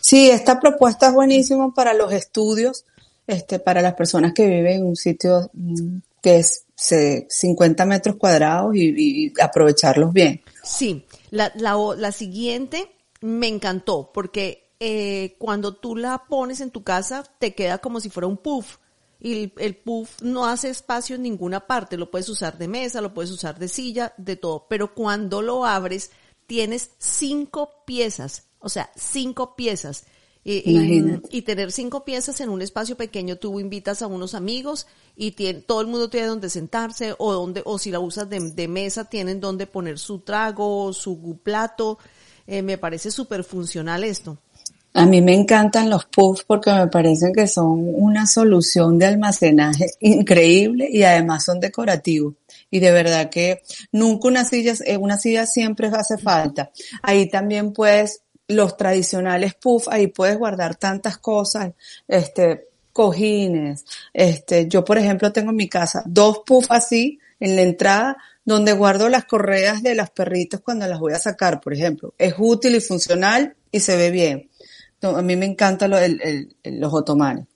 Sí, 0.00 0.30
esta 0.30 0.60
propuesta 0.60 1.08
es 1.08 1.14
buenísima 1.14 1.72
para 1.74 1.94
los 1.94 2.12
estudios, 2.12 2.84
este, 3.26 3.58
para 3.58 3.82
las 3.82 3.94
personas 3.94 4.32
que 4.32 4.46
viven 4.46 4.78
en 4.78 4.86
un 4.86 4.96
sitio 4.96 5.50
mm, 5.52 5.98
que 6.22 6.38
es 6.38 6.64
50 6.76 7.84
metros 7.86 8.16
cuadrados 8.16 8.74
y, 8.74 9.32
aprovecharlos 9.40 10.12
bien. 10.12 10.40
Sí, 10.62 11.04
la, 11.30 11.52
la, 11.56 11.76
la, 11.96 12.12
siguiente 12.12 12.90
me 13.20 13.48
encantó 13.48 14.10
porque 14.12 14.70
eh, 14.78 15.34
cuando 15.38 15.74
tú 15.74 15.96
la 15.96 16.24
pones 16.28 16.60
en 16.60 16.70
tu 16.70 16.84
casa 16.84 17.24
te 17.38 17.54
queda 17.54 17.78
como 17.78 18.00
si 18.00 18.10
fuera 18.10 18.28
un 18.28 18.36
puff 18.36 18.76
y 19.20 19.52
el, 19.56 19.76
puff 19.76 20.22
no 20.22 20.46
hace 20.46 20.68
espacio 20.68 21.16
en 21.16 21.22
ninguna 21.22 21.66
parte, 21.66 21.96
lo 21.96 22.10
puedes 22.10 22.28
usar 22.28 22.56
de 22.56 22.68
mesa, 22.68 23.00
lo 23.00 23.12
puedes 23.12 23.32
usar 23.32 23.58
de 23.58 23.66
silla, 23.66 24.14
de 24.16 24.36
todo, 24.36 24.66
pero 24.68 24.94
cuando 24.94 25.42
lo 25.42 25.64
abres 25.64 26.12
tienes 26.46 26.90
cinco 26.98 27.82
piezas 27.84 28.44
o 28.60 28.68
sea, 28.68 28.90
cinco 28.96 29.56
piezas. 29.56 30.04
Y, 30.44 31.42
tener 31.42 31.72
cinco 31.72 32.04
piezas 32.04 32.40
en 32.40 32.48
un 32.48 32.62
espacio 32.62 32.96
pequeño, 32.96 33.36
tú 33.36 33.60
invitas 33.60 34.00
a 34.00 34.06
unos 34.06 34.34
amigos 34.34 34.86
y 35.14 35.32
todo 35.66 35.82
el 35.82 35.88
mundo 35.88 36.08
tiene 36.08 36.26
donde 36.26 36.48
sentarse 36.48 37.14
o 37.18 37.34
donde, 37.34 37.60
o 37.66 37.78
si 37.78 37.90
la 37.90 38.00
usas 38.00 38.30
de, 38.30 38.68
mesa, 38.68 39.04
tienen 39.04 39.40
donde 39.40 39.66
poner 39.66 39.98
su 39.98 40.20
trago, 40.20 40.94
su 40.94 41.38
plato. 41.42 41.98
Eh, 42.46 42.62
me 42.62 42.78
parece 42.78 43.10
súper 43.10 43.44
funcional 43.44 44.04
esto. 44.04 44.38
A 44.94 45.04
mí 45.04 45.20
me 45.20 45.34
encantan 45.34 45.90
los 45.90 46.06
puffs 46.06 46.44
porque 46.44 46.72
me 46.72 46.88
parecen 46.88 47.32
que 47.32 47.46
son 47.46 47.94
una 47.94 48.26
solución 48.26 48.98
de 48.98 49.06
almacenaje 49.06 49.90
increíble 50.00 50.88
y 50.90 51.02
además 51.02 51.44
son 51.44 51.60
decorativos. 51.60 52.34
Y 52.70 52.80
de 52.80 52.90
verdad 52.90 53.28
que 53.28 53.62
nunca 53.92 54.28
una 54.28 54.44
silla, 54.44 54.72
eh, 54.86 54.96
una 54.96 55.18
silla 55.18 55.46
siempre 55.46 55.88
hace 55.88 56.16
falta. 56.16 56.70
Ahí 57.02 57.28
también 57.28 57.72
puedes 57.72 58.22
los 58.48 58.76
tradicionales 58.76 59.54
puff, 59.54 59.88
ahí 59.88 60.08
puedes 60.08 60.38
guardar 60.38 60.76
tantas 60.76 61.18
cosas, 61.18 61.72
este, 62.08 62.68
cojines, 62.92 63.84
este, 64.12 64.66
yo 64.66 64.84
por 64.84 64.98
ejemplo 64.98 65.30
tengo 65.32 65.50
en 65.50 65.56
mi 65.56 65.68
casa 65.68 66.02
dos 66.06 66.40
puffs 66.44 66.68
así 66.70 67.20
en 67.38 67.54
la 67.54 67.62
entrada 67.62 68.16
donde 68.44 68.72
guardo 68.72 69.10
las 69.10 69.26
correas 69.26 69.82
de 69.82 69.94
las 69.94 70.10
perritos 70.10 70.60
cuando 70.62 70.86
las 70.86 70.98
voy 70.98 71.12
a 71.12 71.18
sacar, 71.18 71.60
por 71.60 71.74
ejemplo. 71.74 72.14
Es 72.16 72.34
útil 72.38 72.74
y 72.76 72.80
funcional 72.80 73.54
y 73.70 73.80
se 73.80 73.96
ve 73.96 74.10
bien. 74.10 74.48
a 75.02 75.20
mí 75.20 75.36
me 75.36 75.44
encantan 75.44 75.90
los 75.90 76.94
otomanes. 76.94 77.46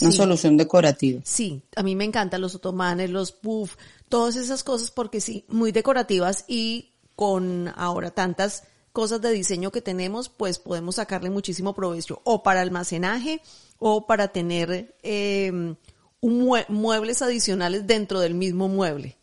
Una 0.00 0.10
solución 0.10 0.56
decorativa. 0.56 1.20
Sí, 1.24 1.62
a 1.76 1.84
mí 1.84 1.94
me 1.94 2.04
encantan 2.04 2.40
los 2.40 2.56
otomanes, 2.56 3.10
los 3.10 3.30
puff, 3.30 3.76
todas 4.08 4.34
esas 4.34 4.64
cosas 4.64 4.90
porque 4.90 5.20
sí, 5.20 5.44
muy 5.48 5.70
decorativas 5.70 6.44
y 6.48 6.90
con 7.14 7.72
ahora 7.76 8.10
tantas 8.10 8.64
cosas 8.92 9.20
de 9.20 9.32
diseño 9.32 9.70
que 9.70 9.80
tenemos, 9.80 10.28
pues 10.28 10.58
podemos 10.58 10.96
sacarle 10.96 11.30
muchísimo 11.30 11.74
provecho 11.74 12.20
o 12.24 12.42
para 12.42 12.60
almacenaje 12.60 13.40
o 13.78 14.06
para 14.06 14.28
tener 14.28 14.94
eh, 15.02 15.74
muebles 16.20 17.22
adicionales 17.22 17.86
dentro 17.86 18.20
del 18.20 18.34
mismo 18.34 18.68
mueble. 18.68 19.16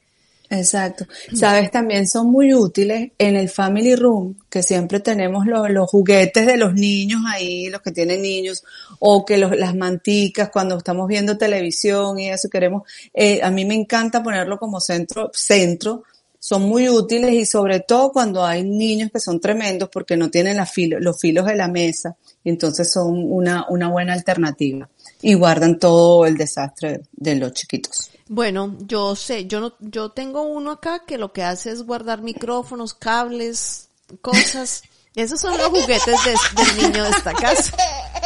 Exacto. 0.50 1.06
Sabes, 1.36 1.72
también 1.72 2.08
son 2.08 2.32
muy 2.32 2.54
útiles 2.54 3.12
en 3.18 3.36
el 3.36 3.50
family 3.50 3.96
room, 3.96 4.38
que 4.50 4.64
siempre 4.64 5.02
tenemos 5.02 5.46
los, 5.46 5.90
juguetes 5.90 6.46
de 6.46 6.58
los 6.58 6.74
niños 6.74 7.22
ahí, 7.28 7.70
los 7.70 7.82
que 7.82 7.92
tienen 7.92 8.22
niños, 8.22 8.64
o 9.00 9.26
que 9.26 9.38
los, 9.38 9.56
las 9.58 9.76
manticas 9.76 10.50
cuando 10.50 10.78
estamos 10.78 11.08
viendo 11.08 11.38
televisión 11.38 12.18
y 12.20 12.30
eso 12.30 12.50
queremos. 12.50 12.84
Eh, 13.14 13.42
a 13.44 13.52
mí 13.52 13.66
me 13.66 13.76
encanta 13.76 14.24
ponerlo 14.24 14.58
como 14.58 14.80
centro, 14.80 15.32
centro 15.34 16.04
son 16.48 16.62
muy 16.62 16.88
útiles 16.88 17.34
y 17.34 17.46
sobre 17.46 17.82
todo 17.82 18.10
cuando 18.14 18.46
hay 18.46 18.64
niños 18.64 19.12
que 19.12 19.20
son 19.20 19.42
tremendos 19.42 19.90
porque 19.92 20.16
no 20.16 20.30
tienen 20.30 20.56
los 20.56 21.20
filos 21.20 21.46
de 21.46 21.56
la 21.58 21.68
mesa 21.68 22.16
y 22.42 22.50
entonces 22.52 22.90
son 22.90 23.22
una, 23.30 23.66
una 23.68 23.90
buena 23.90 24.14
alternativa 24.14 24.88
y 25.22 25.34
guardan 25.34 25.78
todo 25.78 26.26
el 26.26 26.38
desastre 26.38 27.02
de 27.12 27.36
los 27.36 27.52
chiquitos. 27.52 28.12
Bueno, 28.30 28.78
yo 28.80 29.14
sé, 29.18 29.46
yo 29.46 29.60
no, 29.60 29.74
yo 29.82 30.12
tengo 30.12 30.44
uno 30.44 30.72
acá 30.72 31.04
que 31.06 31.18
lo 31.18 31.34
que 31.34 31.44
hace 31.44 31.70
es 31.70 31.84
guardar 31.84 32.22
micrófonos, 32.22 32.94
cables, 32.94 33.90
cosas. 34.22 34.84
Esos 35.16 35.42
son 35.42 35.58
los 35.58 35.68
juguetes 35.68 36.06
de- 36.06 36.64
del 36.64 36.78
niño 36.92 37.04
de 37.04 37.10
esta 37.10 37.34
casa. 37.34 37.76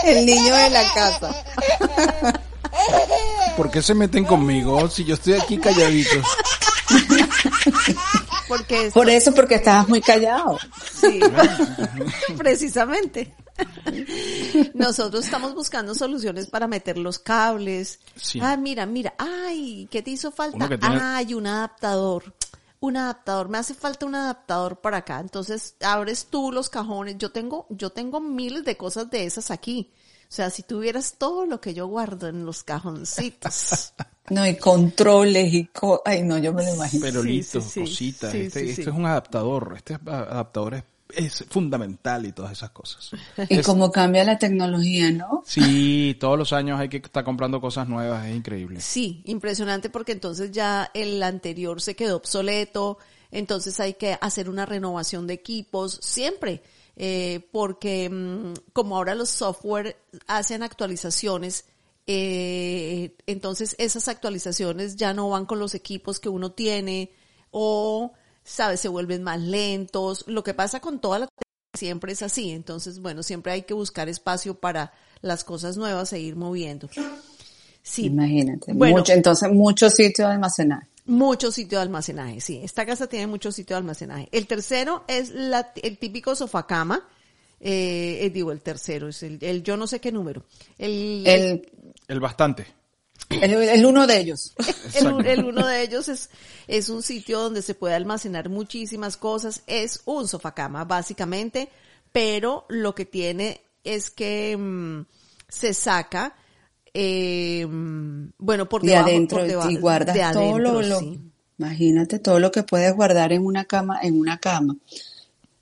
El 0.06 0.28
niño 0.28 0.54
de 0.54 0.70
la 0.70 0.94
casa. 0.94 1.44
¿Por 3.58 3.72
qué 3.72 3.82
se 3.82 3.96
meten 3.96 4.26
conmigo 4.26 4.88
si 4.90 5.06
yo 5.06 5.16
estoy 5.16 5.34
aquí 5.34 5.58
calladito? 5.58 6.22
Porque 8.48 8.92
Por 8.94 9.10
eso, 9.10 9.34
porque 9.34 9.56
estabas 9.56 9.88
muy 9.88 10.02
callado. 10.02 10.58
Sí, 10.94 11.20
precisamente. 12.38 13.34
Nosotros 14.74 15.26
estamos 15.26 15.54
buscando 15.54 15.94
soluciones 15.96 16.48
para 16.48 16.68
meter 16.68 16.98
los 16.98 17.20
cables. 17.20 18.00
Sí. 18.16 18.40
Ah, 18.42 18.58
mira, 18.58 18.86
mira, 18.86 19.14
ay, 19.18 19.88
¿qué 19.92 20.02
te 20.02 20.12
hizo 20.12 20.32
falta? 20.32 20.68
Tiene- 20.68 21.00
Ay, 21.02 21.34
un 21.34 21.48
adaptador. 21.48 22.34
Un 22.80 22.98
adaptador, 22.98 23.48
me 23.48 23.60
hace 23.60 23.76
falta 23.76 24.06
un 24.08 24.16
adaptador 24.16 24.82
para 24.82 24.98
acá. 24.98 25.20
Entonces, 25.20 25.76
abres 25.82 26.28
tú 26.30 26.52
los 26.52 26.70
cajones. 26.70 27.18
Yo 27.20 27.32
tengo, 27.32 27.68
yo 27.70 27.92
tengo 27.92 28.20
miles 28.20 28.64
de 28.66 28.76
cosas 28.76 29.10
de 29.12 29.26
esas 29.26 29.52
aquí. 29.52 29.92
O 30.32 30.34
sea, 30.34 30.50
si 30.50 30.64
tuvieras 30.64 31.16
todo 31.18 31.46
lo 31.46 31.60
que 31.60 31.74
yo 31.74 31.88
guardo 31.88 32.30
en 32.30 32.46
los 32.46 32.64
cajoncitos. 32.64 33.94
No, 34.30 34.48
y 34.48 34.56
controles 34.56 35.54
y 35.54 35.66
co 35.66 36.02
ay 36.06 36.22
no, 36.24 36.38
yo 36.38 36.54
me 36.54 36.64
lo 36.64 36.74
imagino. 36.76 37.02
Pero 37.04 37.22
Sí, 37.22 37.28
listo, 37.28 37.60
sí, 37.60 37.70
sí. 37.70 37.80
cositas. 37.82 38.32
Sí, 38.32 38.38
este 38.42 38.60
sí, 38.62 38.70
este 38.70 38.84
sí. 38.84 38.90
es 38.90 38.96
un 38.96 39.06
adaptador. 39.06 39.74
Este 39.76 39.96
adaptador 39.96 40.76
es, 40.76 40.84
es 41.10 41.46
fundamental 41.50 42.26
y 42.26 42.32
todas 42.32 42.54
esas 42.54 42.70
cosas. 42.70 43.10
Y 43.50 43.58
Es- 43.58 43.66
cómo 43.66 43.92
cambia 43.92 44.24
la 44.24 44.38
tecnología, 44.40 45.12
¿no? 45.12 45.44
Sí, 45.46 46.16
todos 46.18 46.38
los 46.38 46.54
años 46.54 46.80
hay 46.80 46.88
que 46.88 46.98
estar 46.98 47.26
comprando 47.26 47.60
cosas 47.60 47.90
nuevas. 47.90 48.26
Es 48.28 48.34
increíble. 48.38 48.80
Sí, 48.80 49.22
impresionante 49.26 49.90
porque 49.90 50.14
entonces 50.14 50.52
ya 50.54 50.92
el 50.94 51.22
anterior 51.24 51.82
se 51.82 51.98
quedó 51.98 52.16
obsoleto, 52.16 53.00
entonces 53.32 53.82
hay 53.82 53.96
que 53.96 54.18
hacer 54.22 54.50
una 54.50 54.66
renovación 54.66 55.28
de 55.28 55.34
equipos 55.34 56.00
siempre, 56.02 56.64
eh, 56.96 57.48
porque 57.52 58.10
mm, 58.10 58.54
como 58.74 58.98
ahora 58.98 59.16
los 59.16 59.30
software 59.30 59.98
hacen 60.28 60.64
actualizaciones, 60.64 61.66
eh, 62.08 63.16
entonces 63.28 63.76
esas 63.80 64.08
actualizaciones 64.08 64.96
ya 64.96 65.14
no 65.14 65.30
van 65.30 65.46
con 65.46 65.60
los 65.60 65.76
equipos 65.76 66.20
que 66.20 66.30
uno 66.30 66.52
tiene 66.52 67.12
o, 67.52 68.14
sabes, 68.44 68.80
se 68.80 68.88
vuelven 68.88 69.24
más 69.24 69.40
lentos. 69.40 70.26
Lo 70.28 70.44
que 70.44 70.54
pasa 70.54 70.80
con 70.80 71.00
toda 71.00 71.20
la 71.20 71.28
tecnología 71.28 71.78
siempre 71.78 72.12
es 72.14 72.22
así, 72.22 72.52
entonces 72.52 73.00
bueno, 73.00 73.24
siempre 73.24 73.54
hay 73.54 73.62
que 73.64 73.74
buscar 73.74 74.10
espacio 74.10 74.56
para 74.56 74.94
las 75.22 75.44
cosas 75.44 75.78
nuevas 75.78 76.12
e 76.14 76.20
ir 76.20 76.36
moviendo. 76.36 76.90
Sí. 77.84 78.06
Imagínate. 78.06 78.74
Bueno. 78.74 78.98
Mucho, 78.98 79.14
entonces, 79.14 79.52
mucho 79.52 79.90
sitio 79.90 80.28
de 80.28 80.34
almacenar. 80.34 80.84
Mucho 81.06 81.52
sitio 81.52 81.80
de 81.80 81.84
almacenaje, 81.84 82.42
sí. 82.42 82.62
Esta 82.64 82.86
casa 82.86 83.08
tiene 83.08 83.28
mucho 83.28 83.52
sitio 83.52 83.76
de 83.76 83.80
almacenaje. 83.80 84.30
El 84.32 84.48
tercero 84.48 85.04
es 85.08 85.30
la, 85.32 85.72
el 85.82 85.98
típico 85.98 86.36
sofá 86.36 86.68
cama. 86.68 87.08
Eh, 87.60 88.20
eh, 88.22 88.30
digo, 88.30 88.52
el 88.52 88.62
tercero 88.62 89.08
es 89.08 89.22
el, 89.24 89.38
el 89.42 89.64
yo 89.64 89.78
no 89.78 89.88
sé 89.88 90.00
qué 90.00 90.12
número. 90.12 90.46
El, 90.78 91.24
El, 91.26 91.72
El 92.08 92.20
bastante. 92.20 92.68
el, 93.30 93.54
el 93.54 93.86
uno 93.86 94.06
de 94.08 94.20
ellos. 94.20 94.54
el, 94.96 95.26
el 95.26 95.44
uno 95.46 95.66
de 95.66 95.82
ellos 95.82 96.08
es, 96.08 96.30
es 96.68 96.90
un 96.90 97.02
sitio 97.04 97.40
donde 97.40 97.62
se 97.62 97.76
puede 97.76 97.96
almacenar 97.96 98.50
muchísimas 98.50 99.18
cosas. 99.18 99.64
Es 99.68 100.02
un 100.06 100.28
sofá 100.28 100.54
cama, 100.54 100.86
básicamente, 100.86 101.70
pero 102.12 102.66
lo 102.70 102.94
que 102.94 103.06
tiene 103.06 103.62
es 103.84 104.10
que 104.10 104.56
mm, 104.58 105.02
se 105.48 105.74
saca, 105.74 106.36
eh, 106.94 107.66
bueno, 108.38 108.68
por 108.68 108.82
de 108.82 108.90
debajo, 108.90 109.08
adentro 109.10 109.38
por 109.40 109.48
debajo- 109.48 109.70
y 109.70 109.78
guardas 109.78 110.14
de 110.16 110.22
todo 110.34 110.60
lo, 110.60 110.70
adentro, 110.70 110.82
lo- 110.82 111.00
sí. 111.00 111.20
imagínate 111.58 112.20
todo 112.20 112.40
lo 112.40 112.52
que 112.52 112.64
puedes 112.64 112.94
guardar 112.94 113.32
en 113.34 113.46
una 113.46 113.66
cama 113.66 114.00
en 114.02 114.20
una 114.20 114.40
cama 114.40 114.76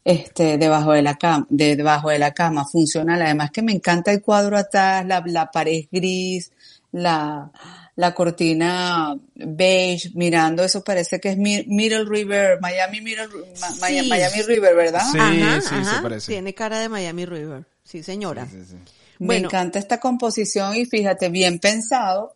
este 0.03 0.57
debajo 0.57 0.93
de 0.93 1.01
la 1.01 1.17
cama 1.17 1.45
de, 1.49 1.75
debajo 1.75 2.09
de 2.09 2.19
la 2.19 2.33
cama 2.33 2.65
funcional 2.65 3.21
además 3.21 3.51
que 3.51 3.61
me 3.61 3.73
encanta 3.73 4.11
el 4.11 4.21
cuadro 4.21 4.57
atrás 4.57 5.05
la, 5.05 5.21
la 5.25 5.51
pared 5.51 5.85
gris 5.91 6.51
la 6.91 7.51
la 7.95 8.13
cortina 8.15 9.13
beige 9.35 10.09
mirando 10.15 10.63
eso 10.63 10.83
parece 10.83 11.19
que 11.19 11.29
es 11.31 11.37
Mi- 11.37 11.65
Middle 11.67 12.05
River 12.05 12.59
Miami 12.61 13.01
Middle 13.01 13.27
Sí. 13.53 13.79
Miami, 13.81 14.07
Miami 14.09 14.41
River 14.43 14.75
verdad 14.75 15.01
Sí, 15.11 15.17
Ajá, 15.19 15.61
sí, 15.61 15.75
se 15.85 16.01
parece. 16.01 16.31
Tiene 16.31 16.53
cara 16.53 16.79
de 16.79 16.87
Miami 16.89 17.25
River. 17.25 17.65
Sí, 17.89 18.03
señora. 18.03 18.45
Sí, 18.45 18.57
sí, 18.63 18.65
sí. 18.71 18.77
me 19.19 19.37
encanta 19.37 19.79
esta 19.79 19.99
composición 19.99 20.75
y 20.75 20.85
fíjate 20.85 21.29
bien 21.29 21.57
pensado 21.59 22.35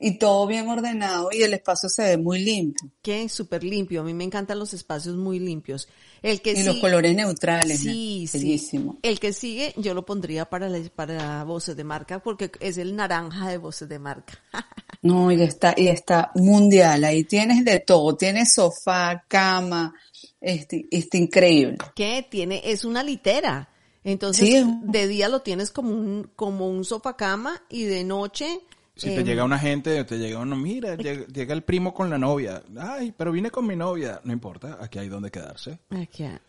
y 0.00 0.16
todo 0.16 0.46
bien 0.46 0.68
ordenado 0.68 1.28
y 1.32 1.42
el 1.42 1.52
espacio 1.54 1.88
se 1.88 2.02
ve 2.04 2.16
muy 2.18 2.38
limpio 2.38 2.88
Que 3.02 3.28
súper 3.28 3.64
limpio. 3.64 4.00
A 4.00 4.04
mí 4.04 4.14
me 4.14 4.22
encantan 4.22 4.56
los 4.58 4.72
espacios 4.72 5.16
muy 5.16 5.40
limpios. 5.40 5.88
El 6.22 6.40
que 6.40 6.52
y 6.52 6.62
los 6.62 6.76
colores 6.78 7.14
neutrales 7.16 7.80
Sí, 7.80 8.22
¿no? 8.24 8.28
sí. 8.30 8.38
bellísimo 8.38 8.98
El 9.02 9.18
que 9.20 9.32
sigue, 9.32 9.74
yo 9.76 9.94
lo 9.94 10.06
pondría 10.06 10.48
para, 10.48 10.68
la- 10.68 10.88
para 10.94 11.42
voces 11.44 11.76
de 11.76 11.82
marca 11.84 12.20
porque 12.22 12.50
es 12.60 12.78
el 12.78 12.94
naranja 12.96 13.48
de 13.50 13.58
voces 13.58 13.88
de 13.88 13.98
marca. 13.98 14.38
No, 15.00 15.30
y 15.30 15.40
está, 15.42 15.74
y 15.76 15.86
está 15.86 16.32
mundial. 16.34 17.04
Ahí 17.04 17.22
tienes 17.22 17.64
de 17.64 17.78
todo. 17.78 18.16
Tienes 18.16 18.52
sofá, 18.54 19.24
cama. 19.28 19.94
Este, 20.40 20.86
está 20.90 21.16
increíble. 21.18 21.78
que 21.94 22.26
tiene, 22.28 22.62
es 22.64 22.84
una 22.84 23.04
litera. 23.04 23.68
Entonces, 24.04 24.48
Sí, 24.48 24.56
es 24.56 24.64
un- 24.64 24.90
de 24.90 25.06
día 25.08 25.28
lo 25.28 25.40
tienes 25.42 25.70
como 25.70 25.90
un, 25.90 26.30
como 26.36 26.68
un 26.68 26.84
sofá 26.84 27.16
cama 27.16 27.60
y 27.68 27.84
de 27.84 28.04
noche. 28.04 28.60
Si 28.96 29.10
eh, 29.10 29.16
te 29.16 29.24
llega 29.24 29.44
una 29.44 29.58
gente, 29.58 30.02
te 30.04 30.18
llega 30.18 30.38
uno, 30.40 30.56
mira, 30.56 30.96
llega, 30.96 31.26
llega 31.26 31.54
el 31.54 31.62
primo 31.62 31.92
con 31.94 32.10
la 32.10 32.18
novia. 32.18 32.62
Ay, 32.80 33.12
pero 33.16 33.30
vine 33.32 33.50
con 33.50 33.66
mi 33.66 33.76
novia. 33.76 34.20
No 34.24 34.32
importa, 34.32 34.78
aquí 34.80 34.98
hay 34.98 35.08
donde 35.08 35.30
quedarse. 35.30 35.78
aquí, 35.90 36.24
ah, 36.24 36.40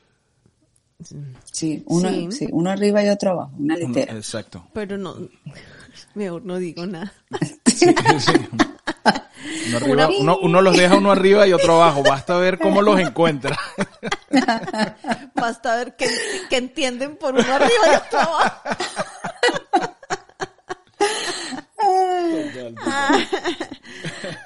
Sí, 1.51 1.81
uno, 1.88 2.09
Sí. 2.09 2.27
sí, 2.31 2.47
uno 2.51 2.69
arriba 2.71 3.01
y 3.03 3.07
otro 3.09 3.31
abajo. 3.31 3.51
Una 3.57 3.75
Uno- 3.75 3.88
litera. 3.88 4.13
exacto. 4.17 4.67
pero 4.73 4.97
no, 4.97 5.15
mejor 6.15 6.43
no 6.45 6.57
digo 6.57 6.85
nada. 6.85 7.13
Sí, 7.65 7.85
sí. 8.19 8.33
Uno, 9.67 9.77
arriba- 9.77 10.09
uno, 10.19 10.38
uno 10.41 10.62
los 10.62 10.75
deja 10.77 10.97
uno 10.97 11.12
arriba 11.12 11.47
y 11.47 11.53
otro 11.53 11.75
abajo. 11.81 12.03
Basta 12.03 12.38
ver 12.38 12.59
cómo 12.59 12.81
los 12.81 12.99
encuentra. 12.99 13.57
Basta 15.39 15.75
ver 15.78 15.95
que, 15.95 16.08
que 16.49 16.58
entienden 16.58 17.17
por 17.17 17.34
uno 17.34 17.54
arriba 17.54 17.86
y 17.91 17.95
otro 17.95 18.19
abajo. 18.19 18.62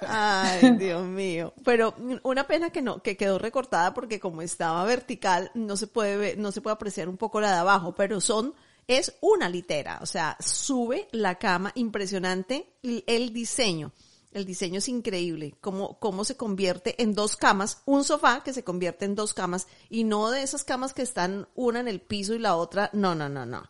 Ay, 0.08 0.72
Dios 0.78 1.04
mío. 1.04 1.54
Pero 1.64 1.96
una 2.24 2.46
pena 2.46 2.70
que 2.70 2.82
no, 2.82 3.02
que 3.02 3.18
quedó 3.18 3.40
recortada 3.40 3.94
porque 3.94 4.20
como 4.20 4.42
estaba 4.42 4.84
vertical, 4.86 5.52
no 5.54 5.78
se 5.78 5.88
puede 5.88 6.18
ver, 6.18 6.38
no 6.38 6.52
se 6.52 6.62
puede 6.62 6.76
apreciar 6.76 7.10
un 7.10 7.18
poco 7.18 7.42
la 7.42 7.52
de 7.52 7.58
abajo, 7.58 7.94
pero 7.96 8.22
son, 8.22 8.54
es 8.88 9.16
una 9.22 9.50
litera, 9.50 10.00
o 10.02 10.06
sea, 10.06 10.38
sube 10.40 11.08
la 11.12 11.36
cama, 11.36 11.72
impresionante 11.76 12.68
el 12.82 13.34
diseño. 13.34 13.92
El 14.34 14.46
diseño 14.46 14.80
es 14.80 14.88
increíble, 14.90 15.54
cómo, 15.62 16.00
cómo 16.00 16.26
se 16.26 16.36
convierte 16.36 17.02
en 17.02 17.14
dos 17.14 17.38
camas, 17.38 17.82
un 17.86 18.04
sofá 18.04 18.42
que 18.44 18.54
se 18.54 18.64
convierte 18.64 19.06
en 19.06 19.16
dos 19.16 19.34
camas 19.34 19.68
y 19.90 20.04
no 20.04 20.32
de 20.32 20.44
esas 20.44 20.64
camas 20.64 20.94
que 20.94 21.02
están 21.04 21.48
una 21.56 21.80
en 21.80 21.88
el 21.88 22.02
piso 22.02 22.34
y 22.34 22.40
la 22.40 22.56
otra, 22.56 22.90
no, 22.94 23.16
no, 23.16 23.30
no, 23.30 23.46
no. 23.46 23.64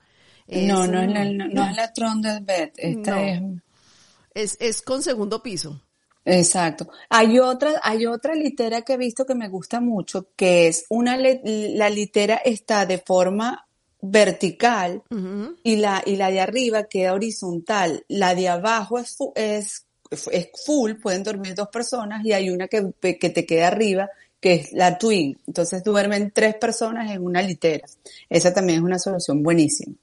Es, 0.47 0.67
no, 0.67 0.88
no 0.88 1.02
es 1.02 1.10
la, 1.12 1.26
no, 1.26 1.47
no 1.47 1.69
es 1.69 1.76
la 1.76 1.93
trundle 1.93 2.39
bed. 2.41 2.71
Esta 2.78 3.12
No. 3.15 3.62
es, 4.34 4.54
es, 4.54 4.58
es 4.60 4.82
con 4.82 5.02
segundo 5.02 5.41
piso. 5.43 5.82
exacto. 6.26 6.89
Hay 7.10 7.39
otra, 7.39 7.80
hay 7.84 8.06
otra 8.06 8.34
litera 8.34 8.82
que 8.82 8.93
he 8.93 8.97
visto 8.97 9.26
que 9.26 9.36
me 9.36 9.49
gusta 9.49 9.80
mucho, 9.80 10.30
que 10.36 10.67
es 10.67 10.86
una, 10.89 11.17
la 11.17 11.89
litera 11.89 12.36
está 12.38 12.86
de 12.86 12.97
forma 12.97 13.67
vertical 14.02 15.02
y 15.63 15.78
la, 15.78 16.04
y 16.06 16.17
la 16.17 16.30
de 16.30 16.41
arriba 16.41 16.84
queda 16.86 17.13
horizontal. 17.13 18.04
La 18.10 18.36
de 18.36 18.49
abajo 18.49 18.99
es, 18.99 19.17
es, 19.36 19.86
es 20.32 20.49
full, 20.65 20.93
pueden 20.95 21.23
dormir 21.23 21.56
dos 21.56 21.69
personas 21.69 22.26
y 22.26 22.34
hay 22.34 22.49
una 22.49 22.67
que, 22.67 22.93
que 22.99 23.30
te 23.30 23.45
queda 23.45 23.67
arriba, 23.67 24.10
que 24.39 24.56
es 24.56 24.73
la 24.73 24.97
twin. 24.97 25.39
Entonces 25.47 25.84
duermen 25.84 26.32
tres 26.34 26.56
personas 26.56 27.12
en 27.12 27.23
una 27.23 27.41
litera. 27.41 27.86
Esa 28.30 28.54
también 28.54 28.80
es 28.80 28.84
una 28.84 28.99
solución 28.99 29.41
buenísima. 29.41 29.95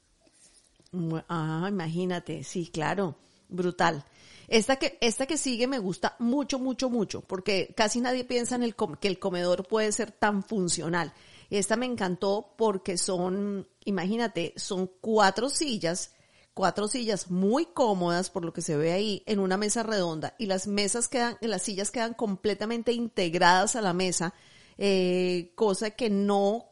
Ah, 1.29 1.67
imagínate, 1.69 2.43
sí, 2.43 2.69
claro, 2.71 3.15
brutal. 3.47 4.03
Esta 4.47 4.75
que, 4.75 4.97
esta 4.99 5.25
que 5.25 5.37
sigue 5.37 5.65
me 5.65 5.79
gusta 5.79 6.17
mucho, 6.19 6.59
mucho, 6.59 6.89
mucho, 6.89 7.21
porque 7.21 7.73
casi 7.77 8.01
nadie 8.01 8.25
piensa 8.25 8.55
en 8.55 8.63
el 8.63 8.75
que 8.99 9.07
el 9.07 9.17
comedor 9.17 9.65
puede 9.65 9.91
ser 9.93 10.11
tan 10.11 10.43
funcional. 10.43 11.13
Esta 11.49 11.77
me 11.77 11.85
encantó 11.85 12.53
porque 12.57 12.97
son, 12.97 13.65
imagínate, 13.85 14.53
son 14.57 14.91
cuatro 14.99 15.49
sillas, 15.49 16.11
cuatro 16.53 16.87
sillas 16.87 17.31
muy 17.31 17.65
cómodas 17.65 18.29
por 18.29 18.45
lo 18.45 18.53
que 18.53 18.61
se 18.61 18.75
ve 18.75 18.91
ahí 18.91 19.23
en 19.25 19.39
una 19.39 19.57
mesa 19.57 19.83
redonda 19.83 20.35
y 20.37 20.45
las 20.45 20.67
mesas 20.67 21.07
quedan, 21.07 21.37
las 21.41 21.61
sillas 21.61 21.91
quedan 21.91 22.13
completamente 22.13 22.91
integradas 22.93 23.75
a 23.75 23.81
la 23.81 23.93
mesa, 23.93 24.33
eh, 24.77 25.51
cosa 25.55 25.91
que 25.91 26.09
no 26.09 26.65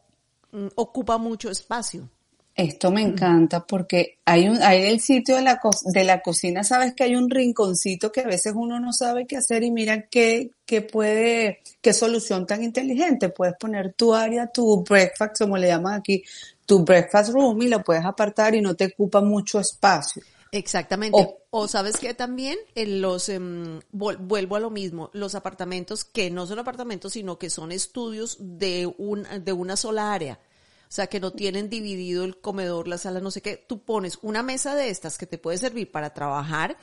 mm, 0.52 0.68
ocupa 0.76 1.18
mucho 1.18 1.50
espacio. 1.50 2.08
Esto 2.54 2.90
me 2.90 3.00
encanta 3.00 3.64
porque 3.64 4.18
hay 4.24 4.48
un, 4.48 4.60
hay 4.62 4.82
el 4.82 5.00
sitio 5.00 5.36
de 5.36 5.42
la, 5.42 5.58
de 5.94 6.04
la 6.04 6.20
cocina, 6.20 6.62
sabes 6.62 6.94
que 6.94 7.04
hay 7.04 7.14
un 7.14 7.30
rinconcito 7.30 8.12
que 8.12 8.20
a 8.20 8.26
veces 8.26 8.52
uno 8.54 8.78
no 8.78 8.92
sabe 8.92 9.26
qué 9.26 9.38
hacer 9.38 9.62
y 9.62 9.70
mira 9.70 10.08
qué, 10.08 10.50
qué 10.66 10.82
puede, 10.82 11.60
qué 11.80 11.94
solución 11.94 12.46
tan 12.46 12.62
inteligente. 12.62 13.30
Puedes 13.30 13.54
poner 13.58 13.94
tu 13.94 14.12
área, 14.12 14.48
tu 14.48 14.84
breakfast, 14.84 15.38
como 15.38 15.56
le 15.56 15.68
llaman 15.68 15.94
aquí, 15.94 16.22
tu 16.70 16.84
breakfast 16.84 17.32
room 17.32 17.60
y 17.62 17.66
lo 17.66 17.82
puedes 17.82 18.04
apartar 18.04 18.54
y 18.54 18.60
no 18.60 18.76
te 18.76 18.84
ocupa 18.84 19.20
mucho 19.20 19.58
espacio. 19.58 20.22
Exactamente. 20.52 21.36
O, 21.50 21.66
sabes 21.66 21.96
que 21.96 22.14
también 22.14 22.58
en 22.76 23.00
los 23.00 23.28
em, 23.28 23.80
vuelvo 23.90 24.54
a 24.54 24.60
lo 24.60 24.70
mismo, 24.70 25.10
los 25.12 25.34
apartamentos 25.34 26.04
que 26.04 26.30
no 26.30 26.46
son 26.46 26.60
apartamentos, 26.60 27.14
sino 27.14 27.40
que 27.40 27.50
son 27.50 27.72
estudios 27.72 28.36
de 28.38 28.86
un 28.98 29.26
de 29.44 29.52
una 29.52 29.74
sola 29.74 30.12
área. 30.12 30.38
O 30.82 30.92
sea, 30.92 31.08
que 31.08 31.18
no 31.18 31.32
tienen 31.32 31.68
dividido 31.68 32.22
el 32.22 32.40
comedor, 32.40 32.86
la 32.86 32.98
sala, 32.98 33.18
no 33.18 33.32
sé 33.32 33.42
qué. 33.42 33.56
Tú 33.56 33.82
pones 33.82 34.20
una 34.22 34.44
mesa 34.44 34.76
de 34.76 34.90
estas 34.90 35.18
que 35.18 35.26
te 35.26 35.38
puede 35.38 35.58
servir 35.58 35.90
para 35.90 36.14
trabajar 36.14 36.76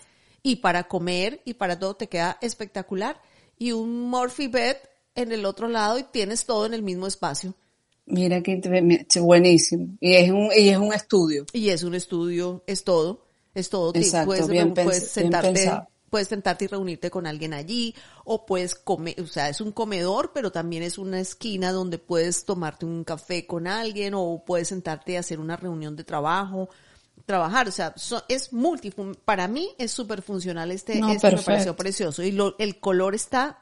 y 0.44 0.58
para 0.58 0.90
comer 0.90 1.42
y 1.46 1.54
para 1.54 1.80
todo, 1.80 1.96
te 1.96 2.10
queda 2.10 2.38
espectacular. 2.42 3.22
Y 3.58 3.72
un 3.72 4.10
Murphy 4.10 4.48
bed 4.48 4.76
en 5.16 5.32
el 5.32 5.46
otro 5.46 5.70
lado 5.70 5.98
y 5.98 6.04
tienes 6.04 6.46
todo 6.46 6.66
en 6.66 6.74
el 6.74 6.84
mismo 6.84 7.08
espacio. 7.08 7.54
Mira 8.08 8.42
que 8.42 8.60
buenísimo. 9.20 9.98
Y 10.00 10.16
es 10.16 10.32
un, 10.32 10.50
y 10.56 10.70
es 10.70 10.78
un 10.78 10.94
estudio. 10.94 11.46
Y 11.54 11.70
es 11.70 11.84
un 11.84 11.94
estudio, 11.94 12.64
es 12.66 12.84
todo 12.84 13.28
es 13.60 13.70
todo. 13.70 13.92
Exacto, 13.96 14.28
puedes, 14.28 14.48
bien 14.48 14.74
puedes 14.74 15.12
sentarte, 15.12 15.72
puedes 16.10 16.28
sentarte 16.28 16.66
y 16.66 16.68
reunirte 16.68 17.10
con 17.10 17.28
alguien 17.28 17.54
allí, 17.54 17.96
o 18.24 18.46
puedes 18.46 18.76
comer, 18.76 19.20
o 19.22 19.28
sea, 19.28 19.50
es 19.50 19.62
un 19.62 19.72
comedor, 19.72 20.32
pero 20.34 20.52
también 20.52 20.84
es 20.84 20.98
una 20.98 21.20
esquina 21.20 21.72
donde 21.72 21.98
puedes 21.98 22.46
tomarte 22.46 22.86
un 22.86 23.04
café 23.04 23.46
con 23.46 23.68
alguien, 23.68 24.14
o 24.16 24.44
puedes 24.46 24.70
sentarte 24.70 25.14
y 25.14 25.16
hacer 25.16 25.40
una 25.40 25.58
reunión 25.58 25.96
de 25.96 26.04
trabajo, 26.04 26.70
trabajar, 27.26 27.68
o 27.68 27.72
sea, 27.72 27.94
es 28.30 28.54
multi, 28.54 28.94
para 29.26 29.48
mí 29.48 29.70
es 29.78 29.92
súper 29.92 30.22
funcional 30.22 30.72
este, 30.72 31.00
este 31.00 31.36
me 31.36 31.42
pareció 31.42 31.76
precioso, 31.76 32.24
y 32.24 32.32
lo, 32.32 32.56
el 32.60 32.80
color 32.80 33.16
está 33.16 33.60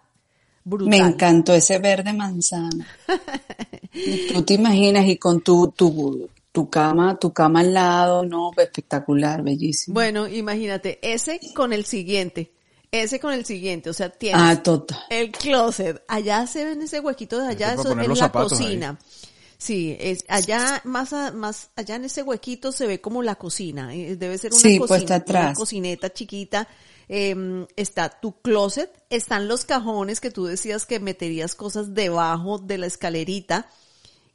brutal. 0.66 0.90
Me 0.90 0.98
encantó 0.98 1.54
ese 1.54 1.78
verde 1.80 2.12
manzana. 2.12 2.86
Tú 4.34 4.44
te 4.44 4.56
imaginas 4.56 5.08
y 5.08 5.16
con 5.18 5.40
tu, 5.42 5.72
tu, 5.72 6.28
tu 6.52 6.70
cama, 6.70 7.18
tu 7.18 7.32
cama 7.32 7.62
al 7.62 7.74
lado, 7.74 8.26
no, 8.26 8.52
espectacular, 8.58 9.42
bellísimo. 9.42 9.94
Bueno, 9.94 10.28
imagínate, 10.28 11.00
ese 11.02 11.40
con 11.54 11.72
el 11.72 11.86
siguiente, 11.86 12.52
ese 12.92 13.20
con 13.20 13.34
el 13.34 13.46
siguiente, 13.46 13.90
o 13.90 13.94
sea, 13.94 14.10
tienes 14.10 14.42
ah, 14.42 14.62
total. 14.62 15.00
el 15.10 15.32
closet, 15.32 16.04
allá 16.08 16.46
se 16.48 16.66
ven 16.66 16.82
ese 16.82 17.00
huequito 17.00 17.40
de 17.40 17.48
allá, 17.48 17.74
eso 17.74 17.98
es 17.98 18.20
la 18.20 18.32
cocina. 18.32 19.00
Sí, 19.58 19.96
es 20.00 20.26
allá 20.28 20.82
más 20.84 21.14
más 21.34 21.70
allá 21.78 21.96
en 21.96 22.06
ese 22.06 22.24
huequito 22.24 22.74
se 22.74 22.88
ve 22.88 23.00
como 23.00 23.24
la 23.24 23.36
cocina, 23.36 23.96
eh, 23.96 24.18
debe 24.18 24.38
ser 24.38 24.52
una 24.52 24.62
sí, 24.62 24.78
cocina, 24.78 25.16
atrás. 25.16 25.46
una 25.46 25.54
cocineta 25.54 26.12
chiquita. 26.12 26.68
Eh, 27.08 27.66
está 27.76 28.10
tu 28.10 28.42
closet, 28.42 28.92
están 29.10 29.48
los 29.48 29.66
cajones 29.66 30.20
que 30.20 30.32
tú 30.32 30.46
decías 30.46 30.86
que 30.86 31.00
meterías 31.00 31.56
cosas 31.56 31.94
debajo 31.94 32.58
de 32.58 32.78
la 32.78 32.88
escalerita 32.88 33.70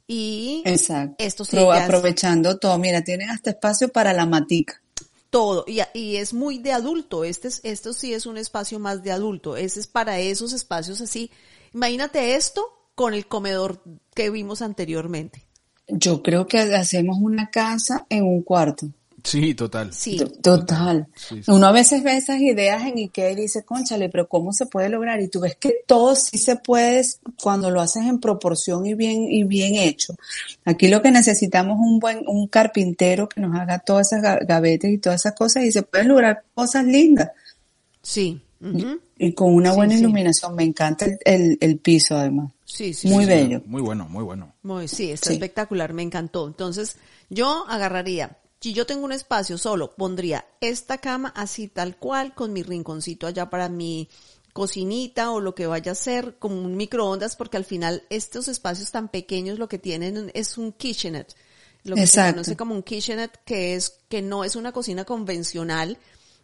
y 0.07 0.61
Exacto. 0.65 1.15
esto 1.19 1.71
aprovechando 1.71 2.57
todo, 2.57 2.77
mira, 2.77 3.01
tienen 3.01 3.29
hasta 3.29 3.51
espacio 3.51 3.89
para 3.89 4.11
la 4.11 4.25
matica. 4.25 4.81
Todo, 5.29 5.63
y, 5.65 5.79
y 5.93 6.17
es 6.17 6.33
muy 6.33 6.57
de 6.57 6.73
adulto, 6.73 7.23
este 7.23 7.47
es, 7.47 7.61
esto 7.63 7.93
sí 7.93 8.13
es 8.13 8.25
un 8.25 8.37
espacio 8.37 8.79
más 8.79 9.03
de 9.03 9.13
adulto, 9.13 9.55
ese 9.55 9.79
es 9.79 9.87
para 9.87 10.19
esos 10.19 10.51
espacios 10.51 10.99
así. 10.99 11.31
Imagínate 11.73 12.35
esto 12.35 12.89
con 12.95 13.13
el 13.13 13.27
comedor 13.27 13.81
que 14.13 14.29
vimos 14.29 14.61
anteriormente. 14.61 15.45
Yo 15.87 16.21
creo 16.21 16.45
que 16.45 16.59
hacemos 16.59 17.17
una 17.21 17.49
casa 17.49 18.05
en 18.09 18.23
un 18.23 18.43
cuarto. 18.43 18.89
Sí, 19.23 19.53
total. 19.53 19.93
Sí. 19.93 20.17
Total. 20.41 21.07
Uno 21.47 21.67
a 21.67 21.71
veces 21.71 22.03
ve 22.03 22.17
esas 22.17 22.39
ideas 22.39 22.83
en 22.83 22.97
Ikea 22.97 23.31
y 23.31 23.35
dice, 23.35 23.63
conchale, 23.63 24.09
pero 24.09 24.27
¿cómo 24.27 24.51
se 24.53 24.65
puede 24.65 24.89
lograr? 24.89 25.21
Y 25.21 25.27
tú 25.27 25.41
ves 25.41 25.55
que 25.55 25.75
todo 25.85 26.15
sí 26.15 26.37
se 26.37 26.55
puede 26.55 27.05
cuando 27.41 27.69
lo 27.69 27.81
haces 27.81 28.03
en 28.03 28.19
proporción 28.19 28.85
y 28.85 28.93
bien, 28.93 29.23
y 29.29 29.43
bien 29.43 29.75
hecho. 29.75 30.15
Aquí 30.65 30.87
lo 30.87 31.01
que 31.01 31.11
necesitamos 31.11 31.75
es 31.75 31.85
un 31.85 31.99
buen, 31.99 32.23
un 32.27 32.47
carpintero 32.47 33.29
que 33.29 33.41
nos 33.41 33.55
haga 33.55 33.79
todas 33.79 34.11
esas 34.11 34.39
gavetas 34.45 34.89
y 34.89 34.97
todas 34.97 35.21
esas 35.21 35.35
cosas 35.35 35.63
y 35.63 35.71
se 35.71 35.83
pueden 35.83 36.07
lograr 36.07 36.43
cosas 36.53 36.85
lindas. 36.85 37.29
Sí. 38.01 38.41
y, 39.17 39.33
con 39.33 39.53
una 39.53 39.73
buena 39.73 39.95
iluminación. 39.95 40.55
Me 40.55 40.63
encanta 40.63 41.05
el, 41.25 41.57
el, 41.61 41.77
piso 41.77 42.15
además. 42.15 42.51
Sí, 42.65 42.93
sí. 42.93 43.07
Muy 43.07 43.25
bello. 43.25 43.61
Muy 43.65 43.81
bueno, 43.81 44.07
muy 44.07 44.23
bueno. 44.23 44.53
Muy, 44.63 44.87
sí, 44.87 45.11
está 45.11 45.31
espectacular, 45.31 45.93
me 45.93 46.03
encantó. 46.03 46.47
Entonces, 46.47 46.97
yo 47.29 47.65
agarraría 47.67 48.37
si 48.61 48.73
yo 48.73 48.85
tengo 48.85 49.05
un 49.05 49.11
espacio 49.11 49.57
solo, 49.57 49.95
pondría 49.95 50.45
esta 50.61 50.99
cama 50.99 51.33
así 51.35 51.67
tal 51.67 51.97
cual, 51.97 52.35
con 52.35 52.53
mi 52.53 52.61
rinconcito 52.61 53.25
allá 53.25 53.49
para 53.49 53.69
mi 53.69 54.07
cocinita 54.53 55.31
o 55.31 55.39
lo 55.39 55.55
que 55.55 55.65
vaya 55.65 55.93
a 55.93 55.95
ser, 55.95 56.35
como 56.37 56.61
un 56.61 56.77
microondas, 56.77 57.35
porque 57.35 57.57
al 57.57 57.65
final 57.65 58.03
estos 58.11 58.47
espacios 58.47 58.91
tan 58.91 59.09
pequeños 59.09 59.57
lo 59.57 59.67
que 59.67 59.79
tienen 59.79 60.29
es 60.35 60.59
un 60.59 60.73
kitchenette. 60.73 61.33
Lo 61.83 61.95
que 61.95 62.05
se 62.05 62.21
conoce 62.21 62.55
como 62.55 62.75
un 62.75 62.83
kitchenette, 62.83 63.39
que 63.43 63.73
es, 63.73 63.97
que 64.07 64.21
no 64.21 64.43
es 64.43 64.55
una 64.55 64.71
cocina 64.71 65.05
convencional, 65.05 65.97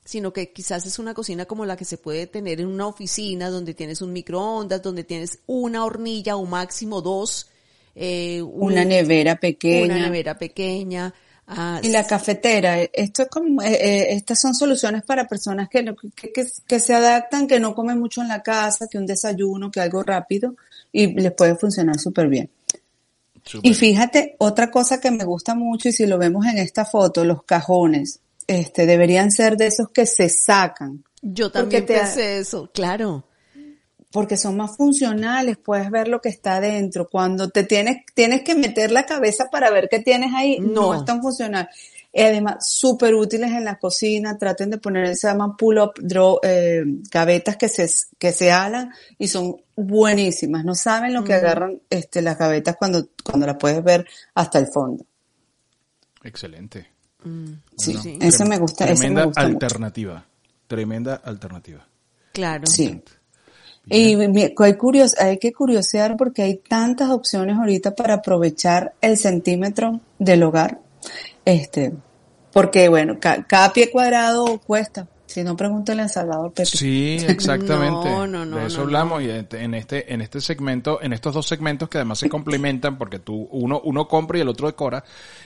sino 0.04 0.34
que 0.34 0.52
quizás 0.52 0.88
es 0.88 0.98
una 0.98 1.14
cocina 1.14 1.46
como 1.46 1.66
la 1.66 1.78
que 1.78 1.86
se 1.86 2.00
puede 2.00 2.26
tener 2.26 2.62
en 2.62 2.68
una 2.68 2.88
oficina, 2.88 3.52
donde 3.52 3.76
tienes 3.76 4.02
un 4.02 4.12
microondas, 4.12 4.82
donde 4.82 5.04
tienes 5.04 5.38
una 5.46 5.86
hornilla 5.86 6.36
o 6.36 6.46
máximo 6.46 7.02
dos. 7.04 7.52
Eh, 7.94 8.42
una 8.42 8.84
nevera 8.84 9.36
pequeña. 9.40 9.86
Una 9.86 10.00
nevera 10.00 10.40
pequeña 10.40 11.14
Ah, 11.50 11.80
y 11.82 11.90
la 11.90 12.06
cafetera, 12.06 12.82
esto 12.82 13.24
es 13.24 13.30
como, 13.30 13.62
eh, 13.62 13.72
eh, 13.72 14.08
estas 14.16 14.42
son 14.42 14.54
soluciones 14.54 15.04
para 15.04 15.30
personas 15.30 15.70
que, 15.70 15.96
que, 16.14 16.46
que, 16.68 16.80
se 16.80 16.94
adaptan, 16.94 17.48
que 17.48 17.58
no 17.58 17.74
comen 17.74 17.98
mucho 17.98 18.22
en 18.22 18.28
la 18.28 18.44
casa, 18.44 18.88
que 18.92 18.98
un 18.98 19.06
desayuno, 19.06 19.72
que 19.72 19.80
algo 19.80 20.04
rápido, 20.04 20.56
y 20.92 21.08
les 21.14 21.32
puede 21.32 21.56
funcionar 21.56 21.98
súper 22.00 22.28
bien. 22.28 22.50
Y 23.62 23.74
fíjate, 23.74 24.36
otra 24.40 24.70
cosa 24.70 25.00
que 25.00 25.10
me 25.10 25.24
gusta 25.24 25.56
mucho, 25.56 25.88
y 25.88 25.94
si 25.94 26.06
lo 26.06 26.18
vemos 26.18 26.46
en 26.46 26.58
esta 26.58 26.84
foto, 26.84 27.24
los 27.24 27.44
cajones, 27.44 28.20
este, 28.46 28.86
deberían 28.86 29.32
ser 29.32 29.56
de 29.56 29.68
esos 29.68 29.90
que 29.90 30.06
se 30.06 30.28
sacan. 30.28 31.06
Yo 31.22 31.50
también 31.50 31.86
pensé 31.86 32.40
eso, 32.40 32.70
claro 32.74 33.24
porque 34.12 34.38
son 34.38 34.56
más 34.58 34.76
funcionales, 34.76 35.58
puedes 35.58 35.90
ver 35.92 36.08
lo 36.08 36.22
que 36.22 36.30
está 36.30 36.58
adentro. 36.58 37.08
Cuando 37.10 37.50
te 37.50 37.64
tienes, 37.64 38.06
tienes 38.14 38.42
que 38.42 38.56
meter 38.56 38.92
la 38.92 39.06
cabeza 39.06 39.50
para 39.52 39.70
ver 39.70 39.90
qué 39.90 40.00
tienes 40.00 40.34
ahí, 40.34 40.60
no, 40.60 40.94
es 40.94 41.06
tan 41.06 41.22
funcional. 41.22 41.70
Y 42.14 42.22
además, 42.22 42.68
súper 42.68 43.14
útiles 43.14 43.52
en 43.52 43.66
la 43.66 43.78
cocina, 43.78 44.38
traten 44.38 44.72
de 44.72 44.78
poner, 44.78 45.16
se 45.16 45.28
llaman 45.28 45.56
pull-up 45.56 45.94
eh, 46.42 46.84
gavetas 47.12 47.58
que 47.58 47.70
se, 47.70 47.88
que 48.18 48.32
se 48.32 48.52
alan 48.52 48.92
y 49.18 49.28
son 49.28 49.58
buenísimas. 49.76 50.64
No 50.64 50.74
saben 50.74 51.14
lo 51.14 51.24
que 51.24 51.34
agarran 51.34 51.82
este, 51.90 52.22
las 52.22 52.38
gavetas 52.38 52.76
cuando, 52.78 53.10
cuando 53.24 53.46
las 53.46 53.58
puedes 53.58 53.84
ver 53.84 54.08
hasta 54.34 54.58
el 54.58 54.68
fondo. 54.68 55.06
Excelente. 56.24 56.88
Mm. 57.24 57.54
sí, 57.78 58.18
ese 58.22 58.46
me 58.46 58.58
gusta. 58.58 58.86
Tremenda 58.86 59.30
alternativa. 59.36 60.26
Tremenda 60.66 61.16
alternativa. 61.16 61.86
Claro. 62.32 62.68
Sí. 62.68 63.02
Y 63.90 64.16
hay, 64.16 64.56
hay 65.20 65.38
que 65.38 65.54
curiosear 65.54 66.18
porque 66.18 66.42
hay 66.42 66.58
tantas 66.58 67.10
opciones 67.10 67.58
ahorita 67.58 67.96
para 67.96 68.16
aprovechar 68.16 68.94
el 69.02 69.18
centímetro 69.18 70.02
del 70.20 70.44
hogar. 70.44 70.80
Este, 71.46 71.94
porque 72.52 72.90
bueno, 72.90 73.18
cada 73.20 73.72
pie 73.72 73.90
cuadrado 73.92 74.60
cuesta. 74.60 75.08
Si 75.28 75.44
no, 75.44 75.58
pregúntale 75.58 76.02
a 76.02 76.08
Salvador 76.08 76.54
Pepe. 76.54 76.66
Sí, 76.66 77.18
exactamente. 77.28 78.10
no, 78.10 78.26
no, 78.26 78.46
no, 78.46 78.58
de 78.58 78.68
eso 78.68 78.82
hablamos 78.82 79.22
y 79.22 79.30
en 79.30 79.74
este, 79.74 80.14
en 80.14 80.22
este 80.22 80.40
segmento, 80.40 81.02
en 81.02 81.12
estos 81.12 81.34
dos 81.34 81.46
segmentos 81.46 81.90
que 81.90 81.98
además 81.98 82.20
se 82.20 82.30
complementan 82.30 82.98
porque 82.98 83.20
tú, 83.20 83.48
uno, 83.52 83.82
uno 83.84 84.08
compra 84.08 84.38
y 84.38 84.42
el 84.42 84.48
otro 84.48 84.68
decora, 84.68 85.04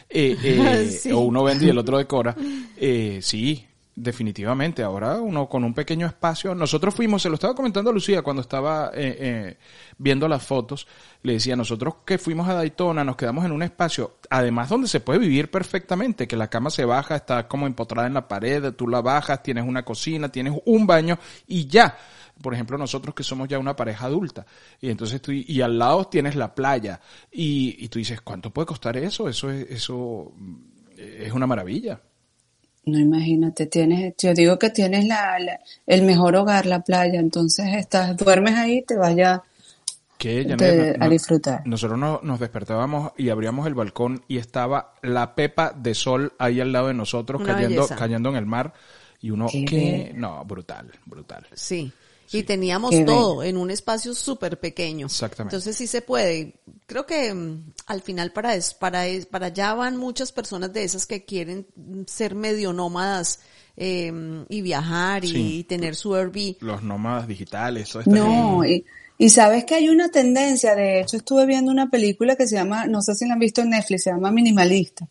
eh, 0.07 0.37
eh, 0.43 1.11
o 1.13 1.19
uno 1.21 1.43
vende 1.43 1.65
y 1.65 1.69
el 1.69 1.79
otro 1.79 1.97
decora, 1.97 2.35
eh, 2.77 3.19
sí, 3.23 3.65
Definitivamente, 4.01 4.81
ahora 4.81 5.21
uno 5.21 5.47
con 5.47 5.63
un 5.63 5.75
pequeño 5.75 6.07
espacio, 6.07 6.55
nosotros 6.55 6.95
fuimos, 6.95 7.21
se 7.21 7.29
lo 7.29 7.35
estaba 7.35 7.53
comentando 7.53 7.91
a 7.91 7.93
Lucía 7.93 8.23
cuando 8.23 8.41
estaba 8.41 8.89
eh, 8.95 9.15
eh, 9.19 9.57
viendo 9.99 10.27
las 10.27 10.41
fotos, 10.41 10.87
le 11.21 11.33
decía, 11.33 11.55
nosotros 11.55 11.97
que 12.03 12.17
fuimos 12.17 12.49
a 12.49 12.55
Daytona 12.55 13.03
nos 13.03 13.15
quedamos 13.15 13.45
en 13.45 13.51
un 13.51 13.61
espacio, 13.61 14.17
además 14.31 14.69
donde 14.69 14.87
se 14.87 15.01
puede 15.01 15.19
vivir 15.19 15.51
perfectamente, 15.51 16.27
que 16.27 16.35
la 16.35 16.49
cama 16.49 16.71
se 16.71 16.83
baja, 16.83 17.15
está 17.15 17.47
como 17.47 17.67
empotrada 17.67 18.07
en 18.07 18.15
la 18.15 18.27
pared, 18.27 18.73
tú 18.73 18.87
la 18.87 19.01
bajas, 19.01 19.43
tienes 19.43 19.67
una 19.67 19.85
cocina, 19.85 20.31
tienes 20.31 20.59
un 20.65 20.87
baño 20.87 21.19
y 21.45 21.67
ya. 21.67 21.95
Por 22.41 22.55
ejemplo, 22.55 22.79
nosotros 22.79 23.13
que 23.13 23.21
somos 23.21 23.49
ya 23.49 23.59
una 23.59 23.75
pareja 23.75 24.07
adulta, 24.07 24.47
y 24.79 24.89
entonces 24.89 25.21
tú, 25.21 25.31
y 25.31 25.61
al 25.61 25.77
lado 25.77 26.05
tienes 26.05 26.35
la 26.35 26.55
playa, 26.55 26.99
y, 27.31 27.75
y 27.77 27.87
tú 27.89 27.99
dices, 27.99 28.21
¿cuánto 28.21 28.49
puede 28.49 28.65
costar 28.65 28.97
eso? 28.97 29.29
Eso 29.29 29.51
es, 29.51 29.69
eso 29.69 30.33
es 30.97 31.31
una 31.31 31.45
maravilla. 31.45 32.01
No 32.85 32.97
imagínate, 32.97 33.67
tienes, 33.67 34.15
yo 34.17 34.33
digo 34.33 34.57
que 34.57 34.71
tienes 34.71 35.05
la, 35.05 35.37
el 35.85 36.01
mejor 36.01 36.35
hogar, 36.35 36.65
la 36.65 36.79
playa, 36.81 37.19
entonces 37.19 37.67
estás, 37.75 38.17
duermes 38.17 38.55
ahí, 38.55 38.81
te 38.81 38.95
vaya 38.97 39.43
Que 40.17 40.45
ya 40.45 40.55
de- 40.55 40.97
no- 40.97 41.05
a 41.05 41.09
disfrutar. 41.09 41.61
Nosotros 41.67 41.99
no- 41.99 42.19
nos 42.23 42.39
despertábamos 42.39 43.11
y 43.17 43.29
abríamos 43.29 43.67
el 43.67 43.75
balcón 43.75 44.23
y 44.27 44.37
estaba 44.37 44.93
la 45.03 45.35
pepa 45.35 45.73
de 45.75 45.93
sol 45.93 46.33
ahí 46.39 46.59
al 46.59 46.71
lado 46.71 46.87
de 46.87 46.93
nosotros 46.95 47.41
Una 47.41 47.53
cayendo, 47.53 47.81
belleza. 47.81 47.95
cayendo 47.95 48.29
en 48.29 48.35
el 48.35 48.45
mar. 48.47 48.73
Y 49.21 49.31
uno, 49.31 49.47
Qué. 49.47 50.11
No, 50.15 50.43
brutal, 50.45 50.91
brutal. 51.05 51.45
Sí. 51.53 51.91
Y 52.33 52.43
teníamos 52.43 52.91
Qué 52.91 53.03
todo 53.03 53.43
en 53.43 53.57
un 53.57 53.71
espacio 53.71 54.15
súper 54.15 54.57
pequeño. 54.59 55.07
Exactamente. 55.07 55.55
Entonces 55.55 55.75
sí 55.75 55.85
se 55.85 56.01
puede. 56.01 56.55
Creo 56.85 57.05
que 57.05 57.33
mm, 57.33 57.73
al 57.87 58.01
final 58.01 58.31
para 58.31 58.55
es, 58.55 58.73
para 58.73 59.05
es, 59.05 59.25
para 59.25 59.47
allá 59.47 59.73
van 59.73 59.97
muchas 59.97 60.31
personas 60.31 60.71
de 60.71 60.83
esas 60.83 61.05
que 61.05 61.25
quieren 61.25 61.67
ser 62.07 62.33
medio 62.35 62.71
nómadas 62.71 63.41
eh, 63.75 64.45
y 64.47 64.61
viajar 64.61 65.25
y, 65.25 65.27
Sí. 65.27 65.65
tener 65.67 65.95
su 65.95 66.15
Airbnb. 66.15 66.55
Los 66.61 66.83
nómadas 66.83 67.27
digitales, 67.27 67.89
todo 67.89 68.01
este 68.01 68.11
No, 68.11 68.65
y, 68.65 68.85
y 69.17 69.29
sabes 69.29 69.65
que 69.65 69.75
hay 69.75 69.89
una 69.89 70.09
tendencia, 70.09 70.73
de 70.73 71.01
hecho 71.01 71.17
estuve 71.17 71.45
viendo 71.45 71.69
una 71.71 71.89
película 71.89 72.35
que 72.35 72.47
se 72.47 72.55
llama, 72.55 72.87
no 72.87 73.01
sé 73.01 73.13
si 73.15 73.27
la 73.27 73.33
han 73.33 73.39
visto 73.39 73.61
en 73.61 73.71
Netflix, 73.71 74.03
se 74.03 74.11
llama 74.11 74.31
Minimalista. 74.31 75.07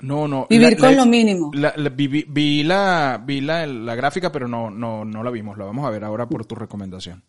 No, 0.00 0.28
no. 0.28 0.46
Vivir 0.48 0.76
con 0.76 0.94
lo 0.94 1.06
mínimo. 1.06 1.50
la- 1.54 1.72
la- 1.76 1.88
vi, 1.90 2.06
vi- 2.06 2.26
vi 2.28 2.62
la, 2.62 3.20
vi 3.24 3.40
la, 3.40 3.66
la 3.66 3.94
gráfica, 3.96 4.30
pero 4.30 4.46
no, 4.46 4.70
no, 4.70 5.04
no 5.04 5.22
la 5.24 5.30
vimos. 5.30 5.58
La 5.58 5.64
vamos 5.64 5.84
a 5.86 5.90
ver 5.90 6.04
ahora 6.04 6.28
por 6.28 6.44
tu 6.46 6.54
recomendación. 6.54 7.22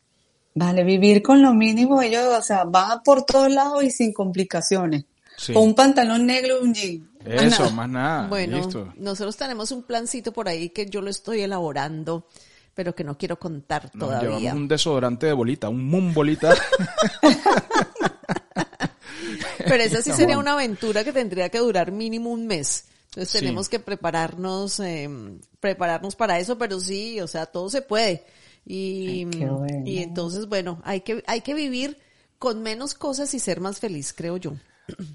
Vale, 0.55 0.83
vivir 0.83 1.21
con 1.21 1.41
lo 1.41 1.53
mínimo, 1.53 2.01
ellos, 2.01 2.25
o 2.37 2.41
sea, 2.41 2.63
van 2.65 3.01
por 3.03 3.23
todos 3.23 3.51
lados 3.51 3.83
y 3.83 3.91
sin 3.91 4.11
complicaciones. 4.13 5.05
Sí. 5.37 5.53
Con 5.53 5.63
un 5.63 5.73
pantalón 5.75 6.25
negro 6.25 6.57
y 6.61 6.65
un 6.67 6.73
jean. 6.73 7.09
Eso, 7.25 7.63
nada. 7.63 7.75
más 7.75 7.89
nada. 7.89 8.27
bueno, 8.27 8.57
Listo. 8.57 8.93
nosotros 8.97 9.35
tenemos 9.37 9.71
un 9.71 9.83
plancito 9.83 10.31
por 10.33 10.47
ahí 10.49 10.69
que 10.69 10.85
yo 10.87 11.01
lo 11.01 11.09
estoy 11.09 11.41
elaborando, 11.41 12.25
pero 12.73 12.93
que 12.95 13.03
no 13.03 13.17
quiero 13.17 13.37
contar 13.39 13.89
Nos 13.93 14.07
todavía. 14.07 14.29
llevamos 14.37 14.53
un 14.53 14.67
desodorante 14.67 15.25
de 15.27 15.33
bolita, 15.33 15.69
un 15.69 15.85
mum 15.85 16.13
bolita. 16.13 16.53
Pero 19.69 19.83
esa 19.83 20.01
sí 20.01 20.11
sería 20.11 20.37
una 20.37 20.53
aventura 20.53 21.03
que 21.03 21.13
tendría 21.13 21.49
que 21.49 21.59
durar 21.59 21.91
mínimo 21.91 22.31
un 22.31 22.47
mes. 22.47 22.85
Entonces 23.05 23.29
Sí. 23.31 23.39
tenemos 23.39 23.69
que 23.69 23.79
prepararnos, 23.79 24.79
eh, 24.81 25.09
prepararnos 25.59 26.15
para 26.15 26.37
eso, 26.39 26.57
pero 26.57 26.79
sí, 26.79 27.19
o 27.21 27.27
sea, 27.27 27.45
todo 27.45 27.69
se 27.69 27.81
puede. 27.81 28.25
Y, 28.65 29.23
Ay, 29.25 29.29
qué 29.31 29.45
bueno. 29.45 29.83
y 29.85 29.99
entonces, 29.99 30.47
bueno, 30.47 30.81
hay 30.83 31.01
que, 31.01 31.23
hay 31.25 31.41
que 31.41 31.53
vivir 31.53 31.97
con 32.37 32.61
menos 32.61 32.93
cosas 32.93 33.33
y 33.33 33.39
ser 33.39 33.61
más 33.61 33.79
feliz, 33.79 34.13
creo 34.13 34.37
yo. 34.37 34.53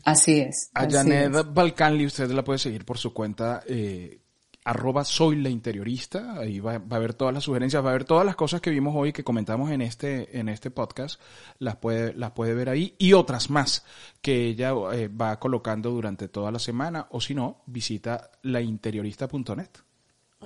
Así 0.04 0.40
es. 0.40 0.70
A 0.74 0.82
así 0.82 0.94
Janet 0.96 1.34
es. 1.34 1.54
Balcanli 1.54 2.06
usted 2.06 2.30
la 2.30 2.44
puede 2.44 2.58
seguir 2.58 2.84
por 2.84 2.98
su 2.98 3.12
cuenta 3.12 3.62
eh, 3.66 4.20
arroba 4.64 5.04
soy 5.04 5.36
la 5.36 5.50
interiorista. 5.50 6.38
Ahí 6.38 6.58
va, 6.58 6.78
va 6.78 6.96
a 6.96 7.00
ver 7.00 7.14
todas 7.14 7.34
las 7.34 7.44
sugerencias, 7.44 7.84
va 7.84 7.90
a 7.90 7.92
ver 7.92 8.04
todas 8.04 8.24
las 8.24 8.34
cosas 8.34 8.60
que 8.60 8.70
vimos 8.70 8.94
hoy, 8.96 9.12
que 9.12 9.22
comentamos 9.22 9.70
en 9.70 9.82
este, 9.82 10.38
en 10.38 10.48
este 10.48 10.70
podcast. 10.70 11.20
Las 11.58 11.76
puede, 11.76 12.14
las 12.14 12.32
puede 12.32 12.54
ver 12.54 12.70
ahí 12.70 12.94
y 12.98 13.12
otras 13.12 13.50
más 13.50 13.84
que 14.22 14.46
ella 14.46 14.72
eh, 14.92 15.08
va 15.08 15.38
colocando 15.38 15.90
durante 15.90 16.28
toda 16.28 16.50
la 16.50 16.58
semana. 16.58 17.06
O 17.10 17.20
si 17.20 17.34
no, 17.34 17.62
visita 17.66 18.30
lainteriorista.net. 18.42 19.68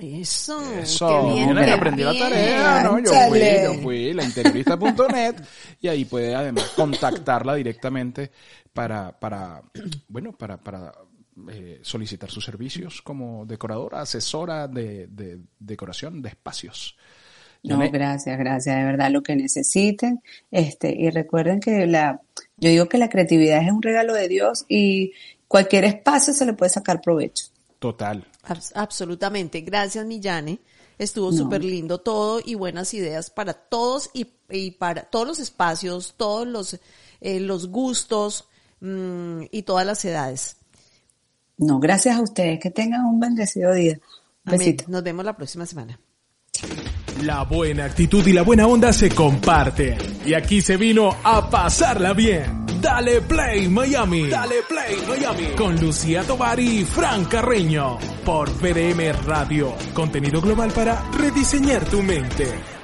Eso, 0.00 0.62
Eso, 0.74 1.09
qué 1.09 1.35
bien, 1.35 1.59
aprendí 1.59 2.04
la 2.04 2.16
tarea, 2.16 2.85
¿no? 2.85 3.00
Yo 3.00 3.11
fui, 3.28 3.40
yo 3.40 3.74
fui, 3.83 4.12
lainteriorista.net 4.12 5.35
y 5.81 5.88
ahí 5.88 6.04
puede 6.04 6.37
además 6.37 6.72
contactarla 6.76 7.54
directamente 7.57 8.31
para, 8.72 9.18
para, 9.18 9.61
bueno, 10.07 10.33
para, 10.37 10.57
para 10.57 10.92
eh, 11.51 11.81
solicitar 11.83 12.31
sus 12.31 12.44
servicios 12.44 13.03
como 13.03 13.44
decoradora, 13.46 14.01
asesora 14.03 14.68
de, 14.68 15.07
de 15.09 15.38
decoración 15.59 16.20
de 16.22 16.31
espacios. 16.31 16.96
No, 17.64 17.79
gracias, 17.90 18.38
gracias, 18.38 18.77
de 18.77 18.85
verdad, 18.85 19.11
lo 19.11 19.22
que 19.22 19.35
necesiten. 19.35 20.22
Este, 20.51 20.94
y 20.96 21.11
recuerden 21.11 21.59
que 21.61 21.87
la, 21.87 22.20
yo 22.57 22.70
digo 22.70 22.88
que 22.88 22.98
la 22.98 23.09
creatividad 23.09 23.62
es 23.62 23.72
un 23.72 23.83
regalo 23.83 24.14
de 24.14 24.29
Dios 24.29 24.64
y 24.68 25.12
cualquier 25.48 25.85
espacio 25.85 26.33
se 26.33 26.46
le 26.46 26.53
puede 26.53 26.70
sacar 26.70 27.01
provecho. 27.01 27.46
Total. 27.81 28.24
Abs- 28.44 28.72
Absolutamente. 28.77 29.61
Gracias, 29.62 30.07
Millane. 30.07 30.61
Estuvo 30.98 31.31
No. 31.33 31.37
súper 31.37 31.64
lindo 31.64 31.98
todo 31.98 32.40
y 32.44 32.55
buenas 32.55 32.94
ideas 32.94 33.31
para 33.31 33.55
todos 33.55 34.11
y, 34.14 34.29
y 34.51 34.72
para 34.72 35.03
todos 35.03 35.27
los 35.27 35.38
espacios, 35.40 36.14
todos 36.16 36.46
los, 36.46 36.79
eh, 37.20 37.40
los 37.40 37.68
gustos 37.68 38.48
mm, 38.81 39.42
y 39.51 39.62
todas 39.62 39.85
las 39.87 40.05
edades. 40.05 40.57
No, 41.59 41.79
gracias 41.81 42.16
a 42.16 42.23
ustedes, 42.23 42.61
que 42.61 42.71
tengan 42.71 43.05
un 43.05 43.21
bendecido 43.21 43.75
día. 43.75 43.94
Un 44.47 44.55
Amén. 44.55 44.59
besito. 44.59 44.85
Nos 44.88 45.03
vemos 45.03 45.25
la 45.25 45.37
próxima 45.37 45.66
semana. 45.66 45.99
La 47.23 47.42
buena 47.42 47.85
actitud 47.85 48.25
y 48.27 48.33
la 48.33 48.42
buena 48.42 48.66
onda 48.66 48.92
se 48.92 49.11
comparten. 49.11 49.99
Y 50.25 50.35
aquí 50.35 50.61
se 50.61 50.77
vino 50.77 51.16
a 51.25 51.51
pasarla 51.51 52.12
bien. 52.12 52.64
Dale 52.81 53.21
Play 53.23 53.68
Miami. 53.68 54.29
Dale 54.29 54.62
Play 54.68 54.97
Miami. 55.09 55.57
Con 55.57 55.81
Lucía 55.81 56.23
Tobar 56.23 56.61
y 56.61 56.85
Fran 56.85 57.25
Carreño. 57.25 57.99
Por 58.25 58.51
VDM 58.51 59.12
Radio. 59.27 59.75
Contenido 59.92 60.40
global 60.40 60.71
para 60.71 61.11
rediseñar 61.11 61.85
tu 61.87 62.03
mente. 62.03 62.78